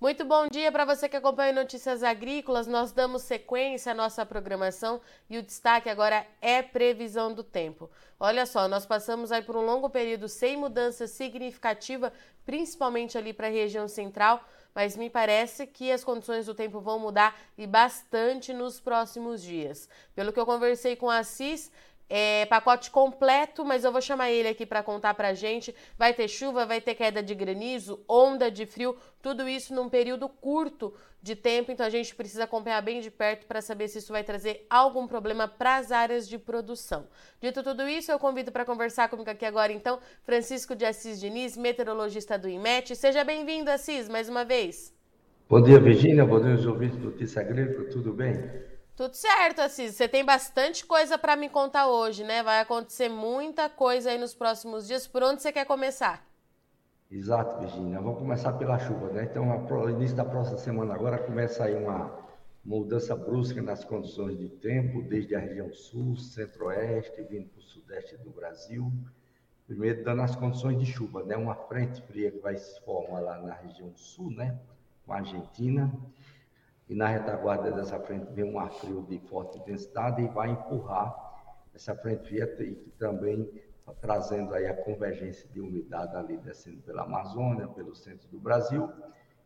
Muito 0.00 0.24
bom 0.24 0.48
dia 0.48 0.72
para 0.72 0.86
você 0.86 1.10
que 1.10 1.16
acompanha 1.16 1.52
Notícias 1.52 2.02
Agrícolas. 2.02 2.66
Nós 2.66 2.90
damos 2.90 3.20
sequência 3.20 3.92
à 3.92 3.94
nossa 3.94 4.24
programação 4.24 4.98
e 5.28 5.36
o 5.36 5.42
destaque 5.42 5.90
agora 5.90 6.26
é 6.40 6.62
previsão 6.62 7.34
do 7.34 7.44
tempo. 7.44 7.90
Olha 8.18 8.46
só, 8.46 8.66
nós 8.66 8.86
passamos 8.86 9.30
aí 9.30 9.42
por 9.42 9.58
um 9.58 9.66
longo 9.66 9.90
período 9.90 10.26
sem 10.26 10.56
mudança 10.56 11.06
significativa, 11.06 12.14
principalmente 12.46 13.18
ali 13.18 13.34
para 13.34 13.48
a 13.48 13.50
região 13.50 13.86
central, 13.86 14.42
mas 14.74 14.96
me 14.96 15.10
parece 15.10 15.66
que 15.66 15.92
as 15.92 16.02
condições 16.02 16.46
do 16.46 16.54
tempo 16.54 16.80
vão 16.80 16.98
mudar 16.98 17.38
e 17.58 17.66
bastante 17.66 18.54
nos 18.54 18.80
próximos 18.80 19.42
dias. 19.42 19.86
Pelo 20.14 20.32
que 20.32 20.40
eu 20.40 20.46
conversei 20.46 20.96
com 20.96 21.10
a 21.10 21.18
Assis, 21.18 21.70
é, 22.10 22.44
pacote 22.46 22.90
completo, 22.90 23.64
mas 23.64 23.84
eu 23.84 23.92
vou 23.92 24.00
chamar 24.00 24.32
ele 24.32 24.48
aqui 24.48 24.66
para 24.66 24.82
contar 24.82 25.14
para 25.14 25.32
gente. 25.32 25.72
Vai 25.96 26.12
ter 26.12 26.26
chuva, 26.26 26.66
vai 26.66 26.80
ter 26.80 26.96
queda 26.96 27.22
de 27.22 27.34
granizo, 27.36 28.00
onda 28.08 28.50
de 28.50 28.66
frio, 28.66 28.96
tudo 29.22 29.48
isso 29.48 29.72
num 29.72 29.88
período 29.88 30.28
curto 30.28 30.92
de 31.22 31.36
tempo, 31.36 31.70
então 31.70 31.84
a 31.84 31.90
gente 31.90 32.14
precisa 32.14 32.44
acompanhar 32.44 32.80
bem 32.80 33.00
de 33.00 33.10
perto 33.10 33.46
para 33.46 33.60
saber 33.60 33.88
se 33.88 33.98
isso 33.98 34.10
vai 34.10 34.24
trazer 34.24 34.66
algum 34.70 35.06
problema 35.06 35.46
para 35.46 35.76
as 35.76 35.92
áreas 35.92 36.26
de 36.26 36.38
produção. 36.38 37.06
Dito 37.40 37.62
tudo 37.62 37.86
isso, 37.86 38.10
eu 38.10 38.18
convido 38.18 38.50
para 38.50 38.64
conversar 38.64 39.08
comigo 39.08 39.28
aqui 39.28 39.44
agora, 39.44 39.70
então, 39.70 40.00
Francisco 40.24 40.74
de 40.74 40.84
Assis 40.86 41.20
Diniz, 41.20 41.58
meteorologista 41.58 42.38
do 42.38 42.48
IMET. 42.48 42.96
Seja 42.96 43.22
bem-vindo, 43.22 43.70
Assis, 43.70 44.08
mais 44.08 44.30
uma 44.30 44.44
vez. 44.44 44.94
Bom 45.48 45.60
dia, 45.62 45.78
Virginia. 45.78 46.24
Bom 46.24 46.40
dia, 46.40 46.54
os 46.54 46.66
ouvintes 46.66 46.96
do 46.96 47.10
Notícia 47.10 47.42
Agrícola. 47.42 47.88
Tudo 47.90 48.12
bem? 48.14 48.69
Tudo 49.00 49.14
certo, 49.14 49.62
Assis. 49.62 49.94
Você 49.94 50.06
tem 50.06 50.22
bastante 50.22 50.84
coisa 50.84 51.16
para 51.16 51.34
me 51.34 51.48
contar 51.48 51.88
hoje, 51.88 52.22
né? 52.22 52.42
Vai 52.42 52.60
acontecer 52.60 53.08
muita 53.08 53.66
coisa 53.66 54.10
aí 54.10 54.18
nos 54.18 54.34
próximos 54.34 54.86
dias. 54.86 55.06
Por 55.06 55.22
onde 55.22 55.40
você 55.40 55.50
quer 55.50 55.64
começar? 55.64 56.22
Exato, 57.10 57.60
Virginia. 57.60 57.98
Vamos 57.98 58.18
começar 58.18 58.52
pela 58.58 58.78
chuva, 58.78 59.08
né? 59.08 59.24
Então, 59.24 59.46
no 59.46 59.88
início 59.88 60.14
da 60.14 60.22
próxima 60.22 60.58
semana 60.58 60.92
agora 60.92 61.16
começa 61.16 61.64
aí 61.64 61.82
uma 61.82 62.14
mudança 62.62 63.16
brusca 63.16 63.62
nas 63.62 63.82
condições 63.82 64.36
de 64.36 64.50
tempo, 64.50 65.00
desde 65.00 65.34
a 65.34 65.38
região 65.38 65.72
sul, 65.72 66.14
centro-oeste, 66.18 67.22
vindo 67.22 67.48
para 67.48 67.58
o 67.58 67.62
sudeste 67.62 68.18
do 68.18 68.28
Brasil. 68.28 68.92
Primeiro, 69.66 70.04
dando 70.04 70.20
as 70.20 70.36
condições 70.36 70.78
de 70.78 70.84
chuva, 70.84 71.24
né? 71.24 71.38
Uma 71.38 71.54
frente 71.54 72.02
fria 72.02 72.30
que 72.30 72.40
vai 72.40 72.58
se 72.58 72.78
formar 72.82 73.20
lá 73.20 73.38
na 73.38 73.54
região 73.54 73.90
sul, 73.96 74.30
né? 74.30 74.58
Com 75.06 75.14
a 75.14 75.16
Argentina 75.16 75.90
e 76.90 76.94
na 76.96 77.06
retaguarda 77.06 77.70
dessa 77.70 78.00
frente 78.00 78.32
vem 78.32 78.44
um 78.44 78.58
ar 78.58 78.72
frio 78.72 79.06
de 79.08 79.16
forte 79.20 79.56
intensidade 79.58 80.22
e 80.22 80.26
vai 80.26 80.50
empurrar 80.50 81.14
essa 81.72 81.94
frente 81.94 82.26
fria 82.26 82.44
e 82.58 82.74
também 82.98 83.48
trazendo 84.00 84.52
aí 84.52 84.66
a 84.66 84.74
convergência 84.74 85.48
de 85.50 85.60
umidade 85.60 86.16
ali 86.16 86.36
descendo 86.38 86.82
pela 86.82 87.02
Amazônia, 87.02 87.68
pelo 87.68 87.94
centro 87.94 88.28
do 88.28 88.40
Brasil 88.40 88.90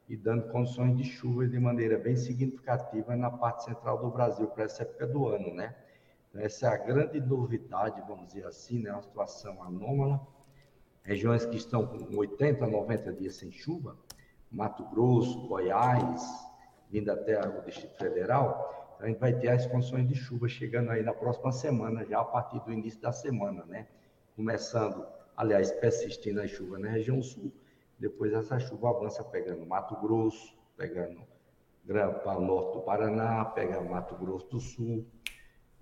e 0.08 0.16
dando 0.16 0.48
condições 0.50 0.96
de 0.96 1.04
chuva 1.04 1.46
de 1.46 1.60
maneira 1.60 1.98
bem 1.98 2.16
significativa 2.16 3.14
na 3.14 3.30
parte 3.30 3.64
central 3.64 3.98
do 3.98 4.10
Brasil 4.10 4.46
para 4.46 4.64
essa 4.64 4.82
época 4.82 5.06
do 5.06 5.28
ano, 5.28 5.52
né? 5.52 5.76
Então, 6.30 6.40
essa 6.40 6.66
é 6.66 6.68
a 6.70 6.76
grande 6.78 7.20
novidade, 7.20 8.02
vamos 8.08 8.28
dizer 8.28 8.46
assim, 8.46 8.80
né? 8.80 8.90
Uma 8.90 9.02
situação 9.02 9.62
anômala. 9.62 10.26
Regiões 11.02 11.44
que 11.44 11.56
estão 11.56 11.86
com 11.86 12.16
80, 12.16 12.66
90 12.66 13.12
dias 13.12 13.36
sem 13.36 13.52
chuva, 13.52 13.98
Mato 14.50 14.84
Grosso, 14.88 15.46
Goiás, 15.46 16.53
vindo 16.94 17.10
até 17.10 17.40
o 17.40 17.60
Distrito 17.62 17.96
Federal, 17.96 18.94
então 18.94 19.06
a 19.06 19.10
gente 19.10 19.18
vai 19.18 19.32
ter 19.32 19.48
as 19.48 19.66
condições 19.66 20.06
de 20.06 20.14
chuva 20.14 20.46
chegando 20.46 20.92
aí 20.92 21.02
na 21.02 21.12
próxima 21.12 21.50
semana, 21.50 22.04
já 22.04 22.20
a 22.20 22.24
partir 22.24 22.60
do 22.60 22.72
início 22.72 23.00
da 23.00 23.10
semana, 23.10 23.64
né? 23.64 23.88
Começando, 24.36 25.04
aliás, 25.36 25.72
persistindo 25.72 26.40
a 26.40 26.46
chuva 26.46 26.78
na 26.78 26.88
região 26.88 27.20
sul, 27.20 27.52
depois 27.98 28.32
essa 28.32 28.60
chuva 28.60 28.90
avança 28.90 29.24
pegando 29.24 29.66
Mato 29.66 29.96
Grosso, 29.96 30.56
pegando 30.76 31.20
o 31.84 32.40
norte 32.40 32.74
do 32.74 32.82
Paraná, 32.82 33.44
pega 33.44 33.80
Mato 33.80 34.14
Grosso 34.14 34.46
do 34.46 34.60
Sul, 34.60 35.04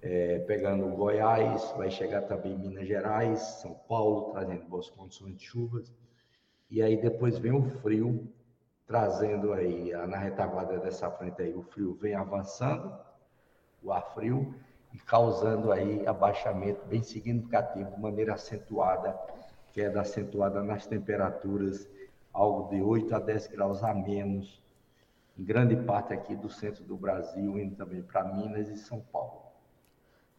é, 0.01 0.39
pegando 0.39 0.89
Goiás, 0.97 1.75
vai 1.77 1.91
chegar 1.91 2.23
também 2.23 2.57
Minas 2.57 2.89
Gerais, 2.89 3.39
São 3.61 3.75
Paulo, 3.87 4.33
trazendo 4.33 4.65
boas 4.65 4.89
condições 4.89 5.37
de 5.37 5.45
chuvas. 5.45 5.93
E 6.71 6.81
aí 6.81 6.97
depois 6.97 7.39
vem 7.39 7.53
o 7.53 7.63
frio 7.83 8.33
trazendo 8.87 9.53
aí 9.53 9.93
na 10.09 10.19
retaguarda 10.19 10.79
dessa 10.79 11.11
frente 11.11 11.43
aí 11.43 11.55
o 11.55 11.63
frio 11.63 11.95
vem 11.95 12.15
avançando, 12.15 12.93
o 13.83 13.93
ar 13.93 14.15
frio 14.15 14.55
e 14.93 14.99
causando 14.99 15.73
aí 15.73 16.07
abaixamento 16.07 16.85
bem 16.87 17.03
significativo, 17.03 17.91
de 17.91 18.01
maneira 18.01 18.35
acentuada, 18.35 19.19
queda 19.73 19.99
é 19.99 20.03
acentuada 20.03 20.63
nas 20.63 20.87
temperaturas, 20.87 21.89
algo 22.33 22.69
de 22.69 22.81
8 22.81 23.15
a 23.15 23.19
10 23.19 23.47
graus 23.49 23.83
a 23.83 23.95
menos, 23.95 24.63
em 25.39 25.45
grande 25.45 25.77
parte 25.77 26.13
aqui 26.13 26.37
do 26.37 26.51
centro 26.51 26.85
do 26.85 26.97
Brasil, 26.97 27.59
indo 27.59 27.75
também 27.75 28.03
para 28.03 28.25
Minas 28.25 28.69
e 28.69 28.77
São 28.77 29.01
Paulo. 29.01 29.43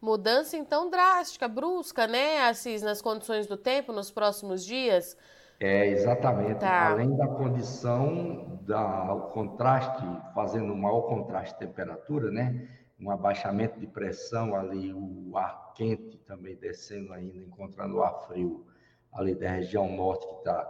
Mudança 0.00 0.56
então 0.56 0.90
drástica, 0.90 1.48
brusca, 1.48 2.06
né, 2.06 2.42
Assis, 2.42 2.82
nas 2.82 3.00
condições 3.00 3.46
do 3.46 3.56
tempo 3.56 3.92
nos 3.92 4.10
próximos 4.10 4.64
dias. 4.64 5.16
É, 5.60 5.86
exatamente. 5.86 6.60
Tá. 6.60 6.90
Além 6.90 7.16
da 7.16 7.26
condição, 7.26 8.58
da, 8.62 9.12
o 9.12 9.28
contraste, 9.30 10.04
fazendo 10.34 10.72
um 10.72 10.76
maior 10.76 11.02
contraste 11.02 11.54
de 11.54 11.66
temperatura, 11.66 12.30
né? 12.30 12.68
Um 12.98 13.10
abaixamento 13.10 13.78
de 13.78 13.86
pressão 13.86 14.54
ali, 14.54 14.92
o 14.92 15.36
ar 15.36 15.72
quente 15.74 16.18
também 16.18 16.56
descendo 16.56 17.12
ainda, 17.12 17.36
encontrando 17.38 17.96
o 17.96 18.02
ar 18.02 18.26
frio 18.26 18.64
ali 19.12 19.34
da 19.34 19.48
região 19.50 19.88
norte, 19.94 20.26
que 20.26 20.34
está, 20.38 20.62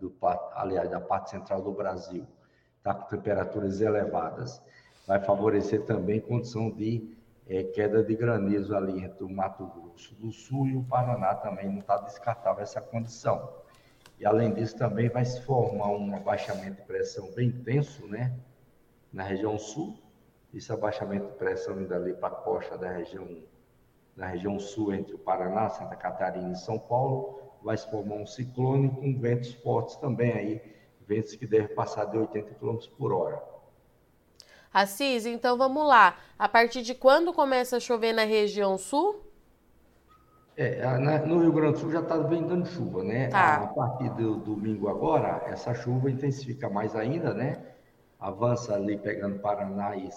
do, 0.00 0.14
aliás, 0.54 0.90
da 0.90 1.00
parte 1.00 1.30
central 1.30 1.62
do 1.62 1.72
Brasil, 1.72 2.26
está 2.78 2.94
com 2.94 3.08
temperaturas 3.08 3.80
elevadas. 3.80 4.62
Vai 5.06 5.20
favorecer 5.20 5.84
também 5.84 6.20
condição 6.20 6.70
de 6.70 7.16
é, 7.46 7.62
queda 7.64 8.02
de 8.02 8.14
granizo 8.14 8.74
ali 8.74 9.04
entre 9.04 9.22
o 9.24 9.28
Mato 9.28 9.66
Grosso 9.66 10.14
do 10.14 10.32
Sul 10.32 10.66
e 10.68 10.76
o 10.76 10.84
Paraná 10.84 11.34
também, 11.34 11.68
não 11.68 11.78
está 11.78 11.98
descartável 11.98 12.62
essa 12.62 12.80
condição. 12.80 13.63
E 14.24 14.26
além 14.26 14.54
disso, 14.54 14.74
também 14.78 15.10
vai 15.10 15.22
se 15.22 15.38
formar 15.42 15.88
um 15.88 16.16
abaixamento 16.16 16.76
de 16.76 16.82
pressão 16.86 17.30
bem 17.32 17.48
intenso, 17.48 18.06
né? 18.06 18.34
Na 19.12 19.22
região 19.22 19.58
sul. 19.58 19.98
Esse 20.54 20.72
abaixamento 20.72 21.26
de 21.26 21.34
pressão 21.34 21.78
indo 21.78 21.94
ali 21.94 22.14
para 22.14 22.28
a 22.28 22.36
costa 22.38 22.78
da 22.78 22.90
região, 22.90 23.28
da 24.16 24.24
região 24.24 24.58
sul, 24.58 24.94
entre 24.94 25.14
o 25.14 25.18
Paraná, 25.18 25.68
Santa 25.68 25.94
Catarina 25.94 26.52
e 26.52 26.56
São 26.56 26.78
Paulo, 26.78 27.38
vai 27.62 27.76
se 27.76 27.90
formar 27.90 28.14
um 28.14 28.24
ciclone 28.24 28.88
com 28.88 29.20
ventos 29.20 29.52
fortes 29.56 29.96
também 29.96 30.32
aí, 30.32 30.74
ventos 31.06 31.36
que 31.36 31.46
devem 31.46 31.74
passar 31.74 32.06
de 32.06 32.16
80 32.16 32.54
km 32.54 32.78
por 32.96 33.12
hora. 33.12 33.42
Assis, 34.72 35.26
então 35.26 35.58
vamos 35.58 35.86
lá. 35.86 36.16
A 36.38 36.48
partir 36.48 36.80
de 36.80 36.94
quando 36.94 37.30
começa 37.30 37.76
a 37.76 37.80
chover 37.80 38.14
na 38.14 38.24
região 38.24 38.78
sul? 38.78 39.23
É, 40.56 40.86
no 41.26 41.40
Rio 41.40 41.52
Grande 41.52 41.72
do 41.72 41.78
Sul 41.80 41.90
já 41.90 42.00
está 42.00 42.16
bem 42.18 42.46
dando 42.46 42.66
chuva, 42.66 43.02
né? 43.02 43.28
Tá. 43.28 43.56
A 43.56 43.66
partir 43.66 44.08
do 44.10 44.36
domingo 44.36 44.88
agora, 44.88 45.42
essa 45.46 45.74
chuva 45.74 46.08
intensifica 46.08 46.70
mais 46.70 46.94
ainda, 46.94 47.34
né? 47.34 47.60
Avança 48.20 48.74
ali 48.74 48.96
pegando 48.96 49.40
Paraná 49.40 49.96
e, 49.96 50.08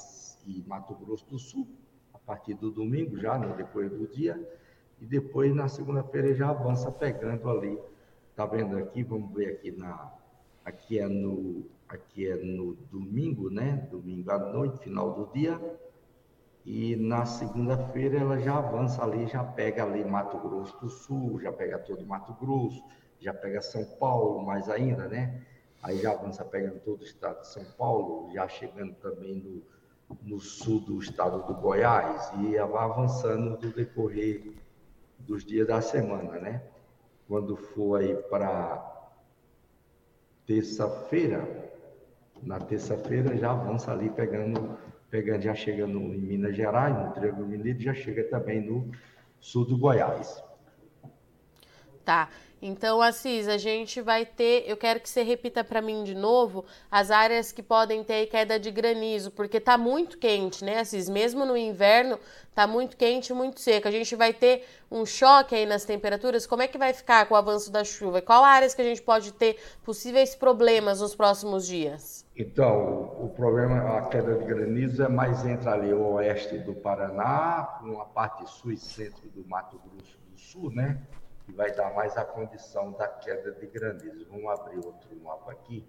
e 0.46 0.64
Mato 0.68 0.94
Grosso 0.94 1.26
do 1.28 1.40
Sul, 1.40 1.68
a 2.14 2.20
partir 2.20 2.54
do 2.54 2.70
domingo 2.70 3.18
já, 3.18 3.36
no 3.38 3.56
depois 3.56 3.90
do 3.90 4.08
dia. 4.08 4.40
E 5.02 5.06
depois 5.06 5.54
na 5.56 5.68
segunda-feira 5.68 6.34
já 6.36 6.50
avança 6.50 6.92
pegando 6.92 7.50
ali. 7.50 7.80
Tá 8.36 8.46
vendo 8.46 8.78
aqui? 8.78 9.04
Vamos 9.04 9.34
ver 9.34 9.54
aqui 9.54 9.72
na. 9.72 10.12
Aqui 10.64 11.00
é 11.00 11.08
no, 11.08 11.66
aqui 11.88 12.28
é 12.28 12.36
no 12.36 12.76
domingo, 12.92 13.50
né? 13.50 13.88
Domingo 13.90 14.30
à 14.30 14.38
noite, 14.38 14.84
final 14.84 15.14
do 15.14 15.34
dia 15.34 15.60
e 16.68 16.98
na 16.98 17.26
segunda-feira 17.26 18.20
ela 18.20 18.38
já 18.42 18.58
avança 18.58 19.02
ali, 19.02 19.26
já 19.26 19.42
pega 19.42 19.86
ali 19.86 20.04
Mato 20.04 20.38
Grosso 20.38 20.78
do 20.82 20.90
Sul, 20.90 21.40
já 21.40 21.50
pega 21.50 21.80
todo 21.80 22.06
Mato 22.06 22.34
Grosso, 22.34 22.84
já 23.22 23.34
pega 23.34 23.62
São 23.62 23.86
Paulo, 23.98 24.46
mais 24.46 24.70
ainda, 24.70 25.08
né? 25.08 25.46
Aí 25.82 25.98
já 25.98 26.12
avança 26.12 26.44
pegando 26.44 26.82
todo 26.82 27.00
o 27.00 27.06
estado 27.06 27.40
de 27.40 27.48
São 27.48 27.64
Paulo, 27.78 28.30
já 28.34 28.50
chegando 28.50 28.94
também 28.96 29.36
no, 29.36 29.64
no 30.22 30.42
sul 30.42 30.82
do 30.82 31.00
estado 31.00 31.48
do 31.48 31.54
Goiás, 31.54 32.34
e 32.42 32.58
vai 32.58 32.84
avançando 32.84 33.56
do 33.56 33.72
decorrer 33.72 34.52
dos 35.20 35.46
dias 35.46 35.68
da 35.68 35.80
semana, 35.80 36.34
né? 36.34 36.62
Quando 37.30 37.56
for 37.56 38.02
aí 38.02 38.14
para 38.14 39.16
terça-feira, 40.46 41.72
na 42.44 42.60
terça-feira 42.60 43.38
já 43.38 43.52
avança 43.52 43.90
ali 43.90 44.10
pegando 44.10 44.78
pegando, 45.10 45.42
já 45.42 45.56
chega 45.56 45.88
no, 45.88 46.14
em 46.14 46.20
Minas 46.20 46.56
Gerais, 46.56 46.96
no 46.96 47.14
Triângulo 47.14 47.48
Mineiro, 47.48 47.80
já 47.80 47.94
chega 47.94 48.24
também 48.26 48.62
no 48.62 48.92
sul 49.40 49.66
do 49.66 49.78
Goiás. 49.78 50.44
Tá. 52.04 52.30
Então, 52.62 53.02
Assis, 53.02 53.48
a 53.48 53.58
gente 53.58 54.02
vai 54.02 54.26
ter. 54.26 54.64
Eu 54.68 54.76
quero 54.76 55.00
que 55.00 55.08
você 55.08 55.22
repita 55.22 55.64
para 55.64 55.82
mim 55.82 56.04
de 56.04 56.16
novo 56.16 56.66
as 56.90 57.12
áreas 57.12 57.52
que 57.52 57.62
podem 57.62 58.04
ter 58.04 58.26
queda 58.28 58.60
de 58.60 58.72
granizo, 58.72 59.30
porque 59.30 59.60
tá 59.60 59.78
muito 59.78 60.18
quente, 60.18 60.66
né, 60.66 60.80
Assis? 60.80 61.08
Mesmo 61.08 61.46
no 61.46 61.56
inverno, 61.56 62.20
tá 62.56 62.66
muito 62.66 62.98
quente 62.98 63.30
e 63.30 63.36
muito 63.36 63.60
seco. 63.60 63.88
A 63.88 63.92
gente 63.92 64.16
vai 64.16 64.34
ter 64.34 64.66
um 64.90 65.06
choque 65.06 65.54
aí 65.54 65.66
nas 65.68 65.86
temperaturas. 65.86 66.48
Como 66.48 66.64
é 66.64 66.68
que 66.68 66.78
vai 66.78 66.94
ficar 66.94 67.28
com 67.28 67.36
o 67.36 67.38
avanço 67.38 67.72
da 67.72 67.84
chuva? 67.84 68.22
Qual 68.22 68.44
áreas 68.44 68.74
que 68.74 68.82
a 68.82 68.86
gente 68.86 69.04
pode 69.04 69.34
ter 69.34 69.58
possíveis 69.84 70.36
problemas 70.36 71.00
nos 71.00 71.16
próximos 71.16 71.68
dias? 71.68 72.26
Então, 72.36 73.16
o 73.20 73.30
problema, 73.36 73.98
a 73.98 74.02
queda 74.08 74.36
de 74.36 74.46
granizo 74.46 75.04
é 75.04 75.08
mais 75.08 75.46
entre 75.46 75.70
ali 75.70 75.94
o 75.94 76.14
oeste 76.14 76.58
do 76.60 76.74
Paraná, 76.74 77.80
uma 77.84 78.06
parte 78.06 78.50
sul 78.50 78.72
e 78.72 78.78
centro 78.78 79.28
do 79.30 79.48
Mato 79.48 79.80
Grosso 79.80 80.18
do 80.20 80.40
Sul, 80.40 80.72
né? 80.72 81.00
Que 81.48 81.54
vai 81.54 81.72
dar 81.72 81.94
mais 81.94 82.18
a 82.18 82.26
condição 82.26 82.92
da 82.92 83.08
queda 83.08 83.54
de 83.54 83.66
granizo. 83.68 84.28
Vamos 84.30 84.60
abrir 84.60 84.86
outro 84.86 85.16
mapa 85.24 85.54
aqui, 85.54 85.88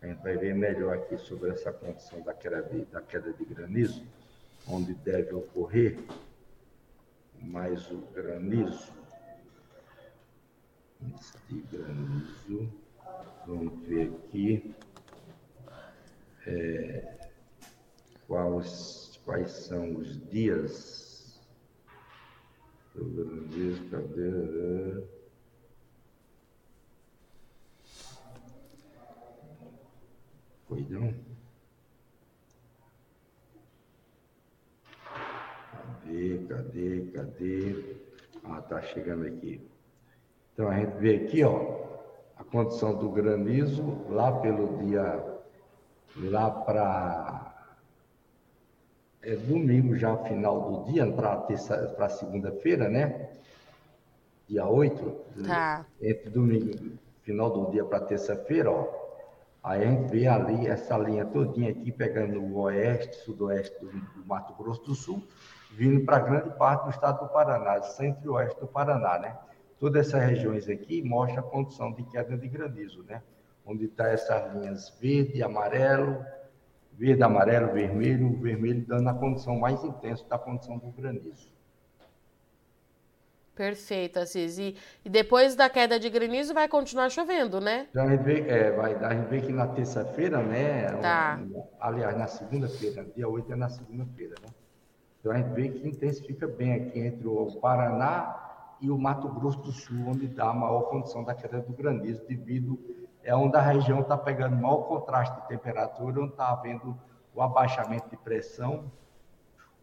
a 0.00 0.06
gente 0.06 0.22
vai 0.22 0.36
ver 0.36 0.54
melhor 0.54 0.96
aqui 0.96 1.18
sobre 1.18 1.50
essa 1.50 1.72
condição 1.72 2.22
da 2.22 2.32
queda 2.32 2.62
de, 2.62 2.84
da 2.84 3.02
queda 3.02 3.32
de 3.32 3.44
granizo, 3.44 4.06
onde 4.68 4.94
deve 4.94 5.34
ocorrer 5.34 5.98
mais 7.40 7.90
o 7.90 7.98
granizo. 8.14 8.92
De 11.48 11.60
granizo, 11.62 12.72
vamos 13.44 13.84
ver 13.84 14.12
aqui 14.24 14.72
é, 16.46 17.28
quais, 18.28 19.20
quais 19.24 19.50
são 19.50 19.96
os 19.96 20.16
dias 20.30 21.01
Diz, 22.94 23.80
cadê? 23.90 25.02
Foi 30.68 30.86
não? 30.90 31.14
Cadê, 36.02 36.38
cadê, 36.48 37.10
cadê? 37.14 37.96
Ah, 38.44 38.60
tá 38.60 38.82
chegando 38.82 39.26
aqui. 39.26 39.66
Então 40.52 40.68
a 40.68 40.78
gente 40.78 40.98
vê 40.98 41.16
aqui, 41.16 41.42
ó, 41.44 41.82
a 42.36 42.44
condição 42.44 42.98
do 42.98 43.10
granizo 43.10 44.06
lá 44.10 44.32
pelo 44.40 44.76
dia, 44.78 45.40
lá 46.16 46.50
para 46.50 47.51
é 49.22 49.36
domingo 49.36 49.96
já 49.96 50.16
final 50.18 50.60
do 50.84 50.92
dia, 50.92 51.06
para 51.10 52.08
segunda-feira, 52.08 52.88
né? 52.88 53.30
Dia 54.48 54.66
8. 54.66 55.44
Tá. 55.46 55.86
Entre 56.00 56.28
domingo, 56.28 56.98
final 57.22 57.50
do 57.50 57.70
dia 57.70 57.84
para 57.84 58.00
terça-feira, 58.00 58.70
ó. 58.70 59.02
Aí 59.62 59.84
a 59.84 59.86
gente 59.86 60.10
vê 60.10 60.26
ali 60.26 60.66
essa 60.66 60.98
linha 60.98 61.24
todinha 61.24 61.70
aqui, 61.70 61.92
pegando 61.92 62.40
o 62.40 62.62
oeste, 62.62 63.14
sudoeste 63.18 63.78
do, 63.78 63.92
do 63.92 64.26
Mato 64.26 64.52
Grosso 64.54 64.82
do 64.82 64.94
Sul, 64.94 65.22
vindo 65.70 66.04
para 66.04 66.18
grande 66.18 66.50
parte 66.56 66.84
do 66.84 66.90
estado 66.90 67.20
do 67.24 67.32
Paraná, 67.32 67.80
centro 67.82 68.24
e 68.24 68.28
oeste 68.28 68.58
do 68.58 68.66
Paraná, 68.66 69.20
né? 69.20 69.38
Todas 69.78 70.08
essas 70.08 70.20
regiões 70.28 70.68
aqui 70.68 71.00
mostram 71.02 71.40
a 71.40 71.42
condição 71.42 71.92
de 71.92 72.02
queda 72.02 72.36
de 72.36 72.48
granizo, 72.48 73.04
né? 73.04 73.22
Onde 73.64 73.84
está 73.84 74.08
essas 74.08 74.52
linhas 74.52 74.92
verde, 75.00 75.40
amarelo, 75.44 76.24
verde, 77.02 77.20
amarelo, 77.20 77.72
vermelho, 77.72 78.38
vermelho 78.38 78.86
dando 78.86 79.08
a 79.08 79.14
condição 79.14 79.58
mais 79.58 79.82
intensa 79.82 80.24
da 80.28 80.38
condição 80.38 80.78
do 80.78 80.86
granizo. 80.92 81.50
Perfeito, 83.56 84.20
Assis. 84.20 84.56
E, 84.56 84.76
e, 85.04 85.10
depois 85.10 85.56
da 85.56 85.68
queda 85.68 85.98
de 85.98 86.08
granizo 86.08 86.54
vai 86.54 86.68
continuar 86.68 87.10
chovendo, 87.10 87.60
né? 87.60 87.88
Já 87.92 88.04
a 88.04 88.08
gente 88.08 88.22
vê, 88.22 88.48
é, 88.48 88.70
vai, 88.70 88.94
a 88.94 89.14
gente 89.14 89.28
vê 89.28 89.40
que 89.40 89.52
na 89.52 89.66
terça-feira, 89.66 90.42
né? 90.42 90.92
Tá. 91.02 91.40
Aliás, 91.80 92.16
na 92.16 92.28
segunda-feira, 92.28 93.04
dia 93.16 93.28
8 93.28 93.52
é 93.52 93.56
na 93.56 93.68
segunda-feira, 93.68 94.36
né? 94.40 94.48
Então 95.20 95.32
a 95.32 95.36
gente 95.38 95.52
vê 95.54 95.68
que 95.68 95.86
intensifica 95.86 96.46
bem 96.46 96.72
aqui 96.74 97.00
entre 97.00 97.26
o 97.26 97.46
Paraná 97.60 98.74
e 98.80 98.90
o 98.90 98.96
Mato 98.96 99.28
Grosso 99.28 99.58
do 99.58 99.72
Sul, 99.72 100.06
onde 100.06 100.28
dá 100.28 100.50
a 100.50 100.54
maior 100.54 100.82
condição 100.82 101.24
da 101.24 101.34
queda 101.34 101.60
do 101.60 101.72
granizo, 101.72 102.22
devido 102.26 102.78
é 103.24 103.34
onde 103.34 103.56
a 103.56 103.60
região 103.60 104.00
está 104.00 104.16
pegando 104.16 104.56
maior 104.56 104.88
contraste 104.88 105.40
de 105.40 105.48
temperatura, 105.48 106.20
onde 106.20 106.32
está 106.32 106.50
havendo 106.50 106.98
o 107.34 107.40
abaixamento 107.40 108.08
de 108.10 108.16
pressão, 108.16 108.90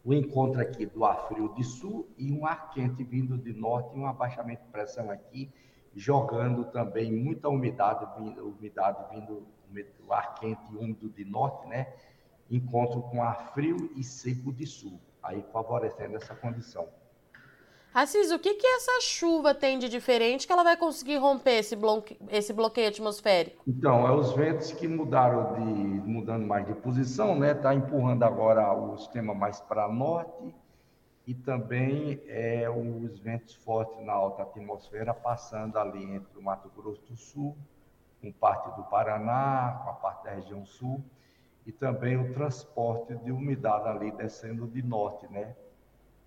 o 0.04 0.14
encontro 0.14 0.60
aqui 0.60 0.86
do 0.86 1.04
ar 1.04 1.28
frio 1.28 1.52
de 1.54 1.64
sul 1.64 2.08
e 2.16 2.32
um 2.32 2.46
ar 2.46 2.70
quente 2.70 3.02
vindo 3.02 3.36
de 3.36 3.52
norte, 3.52 3.96
e 3.96 3.98
um 3.98 4.06
abaixamento 4.06 4.62
de 4.64 4.70
pressão 4.70 5.10
aqui, 5.10 5.52
jogando 5.94 6.64
também 6.66 7.12
muita 7.12 7.48
umidade, 7.48 8.06
umidade 8.40 9.04
vindo, 9.14 9.46
o 10.06 10.12
ar 10.12 10.34
quente 10.34 10.60
e 10.72 10.76
úmido 10.76 11.08
de 11.10 11.24
norte, 11.24 11.66
né? 11.68 11.92
Encontro 12.50 13.02
com 13.02 13.22
ar 13.22 13.52
frio 13.52 13.90
e 13.96 14.02
seco 14.02 14.52
de 14.52 14.66
sul, 14.66 15.00
aí 15.22 15.42
favorecendo 15.52 16.16
essa 16.16 16.34
condição. 16.34 16.88
Assis, 17.92 18.30
o 18.30 18.38
que, 18.38 18.54
que 18.54 18.66
essa 18.66 19.00
chuva 19.00 19.52
tem 19.52 19.78
de 19.78 19.88
diferente 19.88 20.46
que 20.46 20.52
ela 20.52 20.62
vai 20.62 20.76
conseguir 20.76 21.16
romper 21.16 21.58
esse, 21.58 21.74
bloque... 21.74 22.16
esse 22.28 22.52
bloqueio 22.52 22.88
atmosférico? 22.88 23.64
Então, 23.66 24.06
é 24.06 24.12
os 24.12 24.32
ventos 24.32 24.70
que 24.70 24.86
mudaram 24.86 25.54
de. 25.54 25.60
mudando 25.60 26.46
mais 26.46 26.64
de 26.66 26.74
posição, 26.74 27.36
né? 27.36 27.50
Está 27.50 27.74
empurrando 27.74 28.22
agora 28.22 28.72
o 28.72 28.96
sistema 28.96 29.34
mais 29.34 29.60
para 29.60 29.88
norte 29.88 30.54
e 31.26 31.34
também 31.34 32.20
é 32.26 32.68
os 32.68 33.18
ventos 33.20 33.54
fortes 33.54 34.04
na 34.04 34.12
alta 34.12 34.42
atmosfera 34.42 35.12
passando 35.12 35.76
ali 35.76 36.02
entre 36.02 36.38
o 36.38 36.42
Mato 36.42 36.70
Grosso 36.70 37.02
do 37.02 37.16
Sul, 37.16 37.56
com 38.20 38.32
parte 38.32 38.74
do 38.76 38.82
Paraná, 38.84 39.80
com 39.84 39.90
a 39.90 39.92
parte 39.94 40.24
da 40.24 40.30
região 40.32 40.64
sul, 40.64 41.04
e 41.66 41.72
também 41.72 42.16
o 42.16 42.32
transporte 42.32 43.14
de 43.16 43.30
umidade 43.30 43.86
ali 43.86 44.10
descendo 44.12 44.66
de 44.66 44.82
norte, 44.82 45.26
né? 45.30 45.54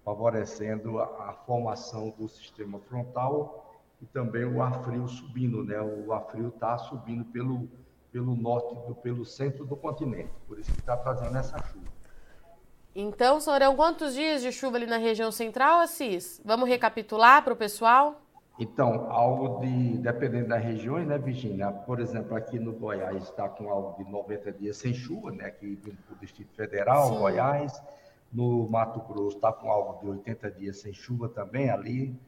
Favorecendo 0.04 1.00
a, 1.00 1.06
a, 1.30 1.34
formação 1.46 2.14
do 2.18 2.28
sistema 2.28 2.80
frontal 2.80 3.82
e 4.02 4.06
também 4.08 4.44
o 4.44 4.62
ar 4.62 4.84
frio 4.84 5.08
subindo, 5.08 5.64
né? 5.64 5.80
O 5.82 6.12
ar 6.12 6.26
frio 6.26 6.50
está 6.50 6.78
subindo 6.78 7.24
pelo, 7.26 7.70
pelo 8.12 8.36
norte, 8.36 8.76
do, 8.88 8.96
pelo 8.96 9.26
centro 9.26 9.66
do 9.66 9.76
continente, 9.76 10.32
por 10.48 10.60
isso 10.60 10.72
que 10.72 10.80
está 10.80 10.98
trazendo 10.98 11.38
essa 11.38 11.58
chuva. 11.64 11.94
Então, 12.96 13.40
serão 13.40 13.76
quantos 13.76 14.14
dias 14.14 14.42
de 14.42 14.52
chuva 14.52 14.78
ali 14.78 14.86
na 14.86 14.98
região 14.98 15.32
central, 15.32 15.80
Assis? 15.80 16.40
Vamos 16.46 16.70
recapitular 16.70 17.44
para 17.44 17.54
o 17.54 17.56
pessoal? 17.56 18.22
Então, 18.60 19.12
algo 19.12 19.62
de, 19.62 19.98
dependendo 19.98 20.50
das 20.50 20.64
regiões, 20.64 21.08
né, 21.08 21.18
Virginia? 21.18 21.72
Por 21.72 22.00
exemplo, 22.00 22.36
aqui 22.36 22.60
no 22.60 22.72
Goiás 22.74 23.24
está 23.24 23.50
com 23.50 23.68
algo 23.68 24.04
de 24.04 24.12
90 24.12 24.52
dias 24.52 24.78
sem 24.78 24.94
chuva, 24.94 25.32
né? 25.32 25.46
Aqui 25.46 25.76
vindo 25.84 25.98
para 26.06 26.16
o 26.16 26.20
Distrito 26.20 26.54
Federal, 26.54 27.08
Sim. 27.08 27.18
Goiás. 27.18 27.82
No 28.34 28.68
Mato 28.68 29.00
Grosso 29.02 29.38
está 29.38 29.54
com 29.54 29.70
algo 29.70 30.00
de 30.02 30.10
80 30.10 30.52
dias 30.52 30.78
sem 30.82 30.92
chuva 30.92 31.30
também 31.30 31.70
ali, 31.70 32.20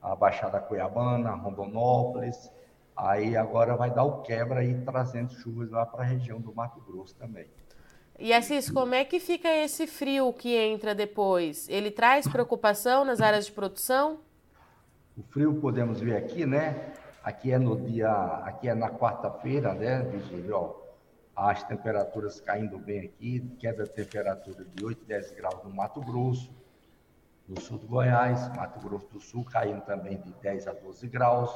a 0.00 0.14
Baixada 0.14 0.60
Cuiabana, 0.60 1.32
Rondonópolis. 1.32 2.50
Aí 2.96 3.36
agora 3.36 3.76
vai 3.76 3.90
dar 3.90 4.04
o 4.04 4.22
quebra 4.22 4.60
aí 4.60 4.80
trazendo 4.82 5.32
chuvas 5.32 5.70
lá 5.70 5.84
para 5.84 6.02
a 6.02 6.06
região 6.06 6.40
do 6.40 6.54
Mato 6.54 6.80
Grosso 6.80 7.14
também. 7.16 7.46
E 8.20 8.32
Assis, 8.32 8.70
como 8.70 8.94
é 8.94 9.04
que 9.04 9.20
fica 9.20 9.48
esse 9.48 9.86
frio 9.86 10.32
que 10.32 10.56
entra 10.56 10.94
depois? 10.94 11.68
Ele 11.68 11.90
traz 11.90 12.26
preocupação 12.26 13.04
nas 13.04 13.20
áreas 13.20 13.46
de 13.46 13.52
produção? 13.52 14.18
O 15.16 15.22
frio 15.22 15.54
podemos 15.60 16.00
ver 16.00 16.16
aqui, 16.16 16.44
né? 16.46 16.92
Aqui 17.22 17.52
é 17.52 17.58
no 17.58 17.76
dia, 17.76 18.10
aqui 18.44 18.68
é 18.68 18.74
na 18.74 18.90
quarta-feira, 18.90 19.74
né, 19.74 20.02
Virgílio? 20.02 20.76
As 21.38 21.62
temperaturas 21.62 22.40
caindo 22.40 22.76
bem 22.78 22.98
aqui, 22.98 23.40
queda 23.60 23.84
de 23.84 23.90
temperatura 23.90 24.64
de 24.64 24.84
8, 24.84 25.04
10 25.04 25.30
graus 25.30 25.62
no 25.62 25.70
Mato 25.70 26.00
Grosso, 26.00 26.52
no 27.46 27.60
sul 27.60 27.78
do 27.78 27.86
Goiás, 27.86 28.48
Mato 28.56 28.80
Grosso 28.80 29.06
do 29.12 29.20
Sul 29.20 29.44
caindo 29.44 29.80
também 29.82 30.20
de 30.20 30.32
10 30.42 30.66
a 30.66 30.72
12 30.72 31.06
graus, 31.06 31.48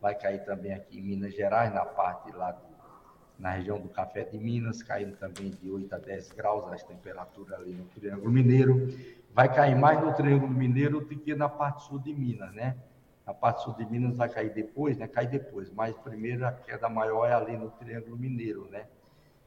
vai 0.00 0.14
cair 0.14 0.44
também 0.44 0.72
aqui 0.72 1.00
em 1.00 1.02
Minas 1.02 1.34
Gerais, 1.34 1.74
na 1.74 1.84
parte 1.84 2.30
lá 2.30 2.52
do, 2.52 2.64
na 3.36 3.50
região 3.50 3.80
do 3.80 3.88
Café 3.88 4.22
de 4.22 4.38
Minas, 4.38 4.80
caindo 4.80 5.16
também 5.16 5.50
de 5.50 5.68
8 5.68 5.92
a 5.92 5.98
10 5.98 6.30
graus 6.30 6.72
as 6.72 6.84
temperaturas 6.84 7.58
ali 7.58 7.72
no 7.72 7.84
Triângulo 7.86 8.30
Mineiro, 8.30 8.86
vai 9.34 9.52
cair 9.52 9.74
mais 9.74 10.00
no 10.00 10.14
Triângulo 10.14 10.52
Mineiro 10.52 11.00
do 11.00 11.18
que 11.18 11.34
na 11.34 11.48
parte 11.48 11.82
sul 11.82 11.98
de 11.98 12.14
Minas, 12.14 12.54
né? 12.54 12.76
Na 13.26 13.34
parte 13.34 13.64
sul 13.64 13.74
de 13.74 13.84
Minas 13.86 14.16
vai 14.16 14.28
cair 14.28 14.50
depois, 14.50 14.96
né? 14.96 15.08
Cai 15.08 15.26
depois, 15.26 15.68
mas 15.72 15.96
primeiro 15.96 16.46
a 16.46 16.52
queda 16.52 16.88
maior 16.88 17.26
é 17.26 17.32
ali 17.32 17.56
no 17.56 17.72
Triângulo 17.72 18.16
Mineiro, 18.16 18.68
né? 18.70 18.86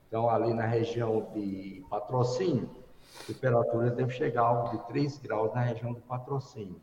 Então, 0.10 0.28
ali 0.28 0.54
na 0.54 0.66
região 0.66 1.30
de 1.34 1.86
patrocínio, 1.90 2.70
a 3.22 3.28
temperatura 3.28 3.92
deve 3.92 4.12
chegar 4.12 4.42
algo 4.42 4.70
de 4.76 4.88
3 4.88 5.20
graus 5.20 5.54
na 5.54 5.62
região 5.62 5.94
do 5.94 6.02
patrocínio. 6.02 6.82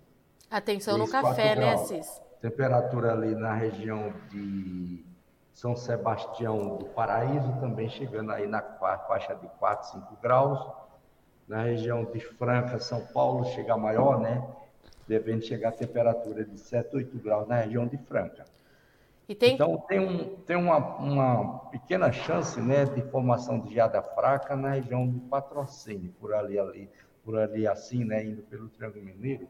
Atenção 0.48 0.94
3, 0.94 1.06
no 1.06 1.12
café, 1.12 1.56
né, 1.56 1.76
Cis? 1.76 2.22
Temperatura 2.40 3.12
ali 3.12 3.34
na 3.34 3.52
região 3.52 4.14
de 4.30 5.04
São 5.52 5.74
Sebastião 5.74 6.76
do 6.76 6.84
Paraíso, 6.86 7.52
também 7.60 7.88
chegando 7.88 8.30
aí 8.30 8.46
na 8.46 8.62
faixa 8.62 9.34
de 9.34 9.48
4, 9.58 9.90
5 9.90 10.16
graus. 10.22 10.64
Na 11.48 11.62
região 11.62 12.04
de 12.04 12.20
Franca, 12.20 12.78
São 12.78 13.04
Paulo, 13.06 13.44
chega 13.46 13.76
maior, 13.76 14.20
né? 14.20 14.42
devendo 15.06 15.44
chegar 15.44 15.70
a 15.70 15.72
temperatura 15.72 16.44
de 16.44 16.58
7, 16.58 16.96
8 16.96 17.18
graus 17.18 17.46
na 17.48 17.56
região 17.56 17.86
de 17.86 17.96
Franca. 17.96 18.44
Tem... 19.34 19.54
Então, 19.54 19.76
tem, 19.88 19.98
um, 19.98 20.36
tem 20.46 20.56
uma, 20.56 20.78
uma, 20.98 21.58
pequena 21.70 22.12
chance 22.12 22.60
né, 22.60 22.84
de 22.84 23.02
formação 23.10 23.58
de 23.58 23.74
geada 23.74 24.00
fraca 24.00 24.54
na 24.54 24.70
região 24.70 25.08
de 25.08 25.18
patrocínio, 25.20 26.14
por 26.20 26.32
ali, 26.32 26.56
ali, 26.56 26.88
por 27.24 27.36
ali 27.36 27.66
assim, 27.66 28.04
né, 28.04 28.24
indo 28.24 28.42
pelo 28.42 28.68
Triângulo 28.68 29.04
Mineiro, 29.04 29.48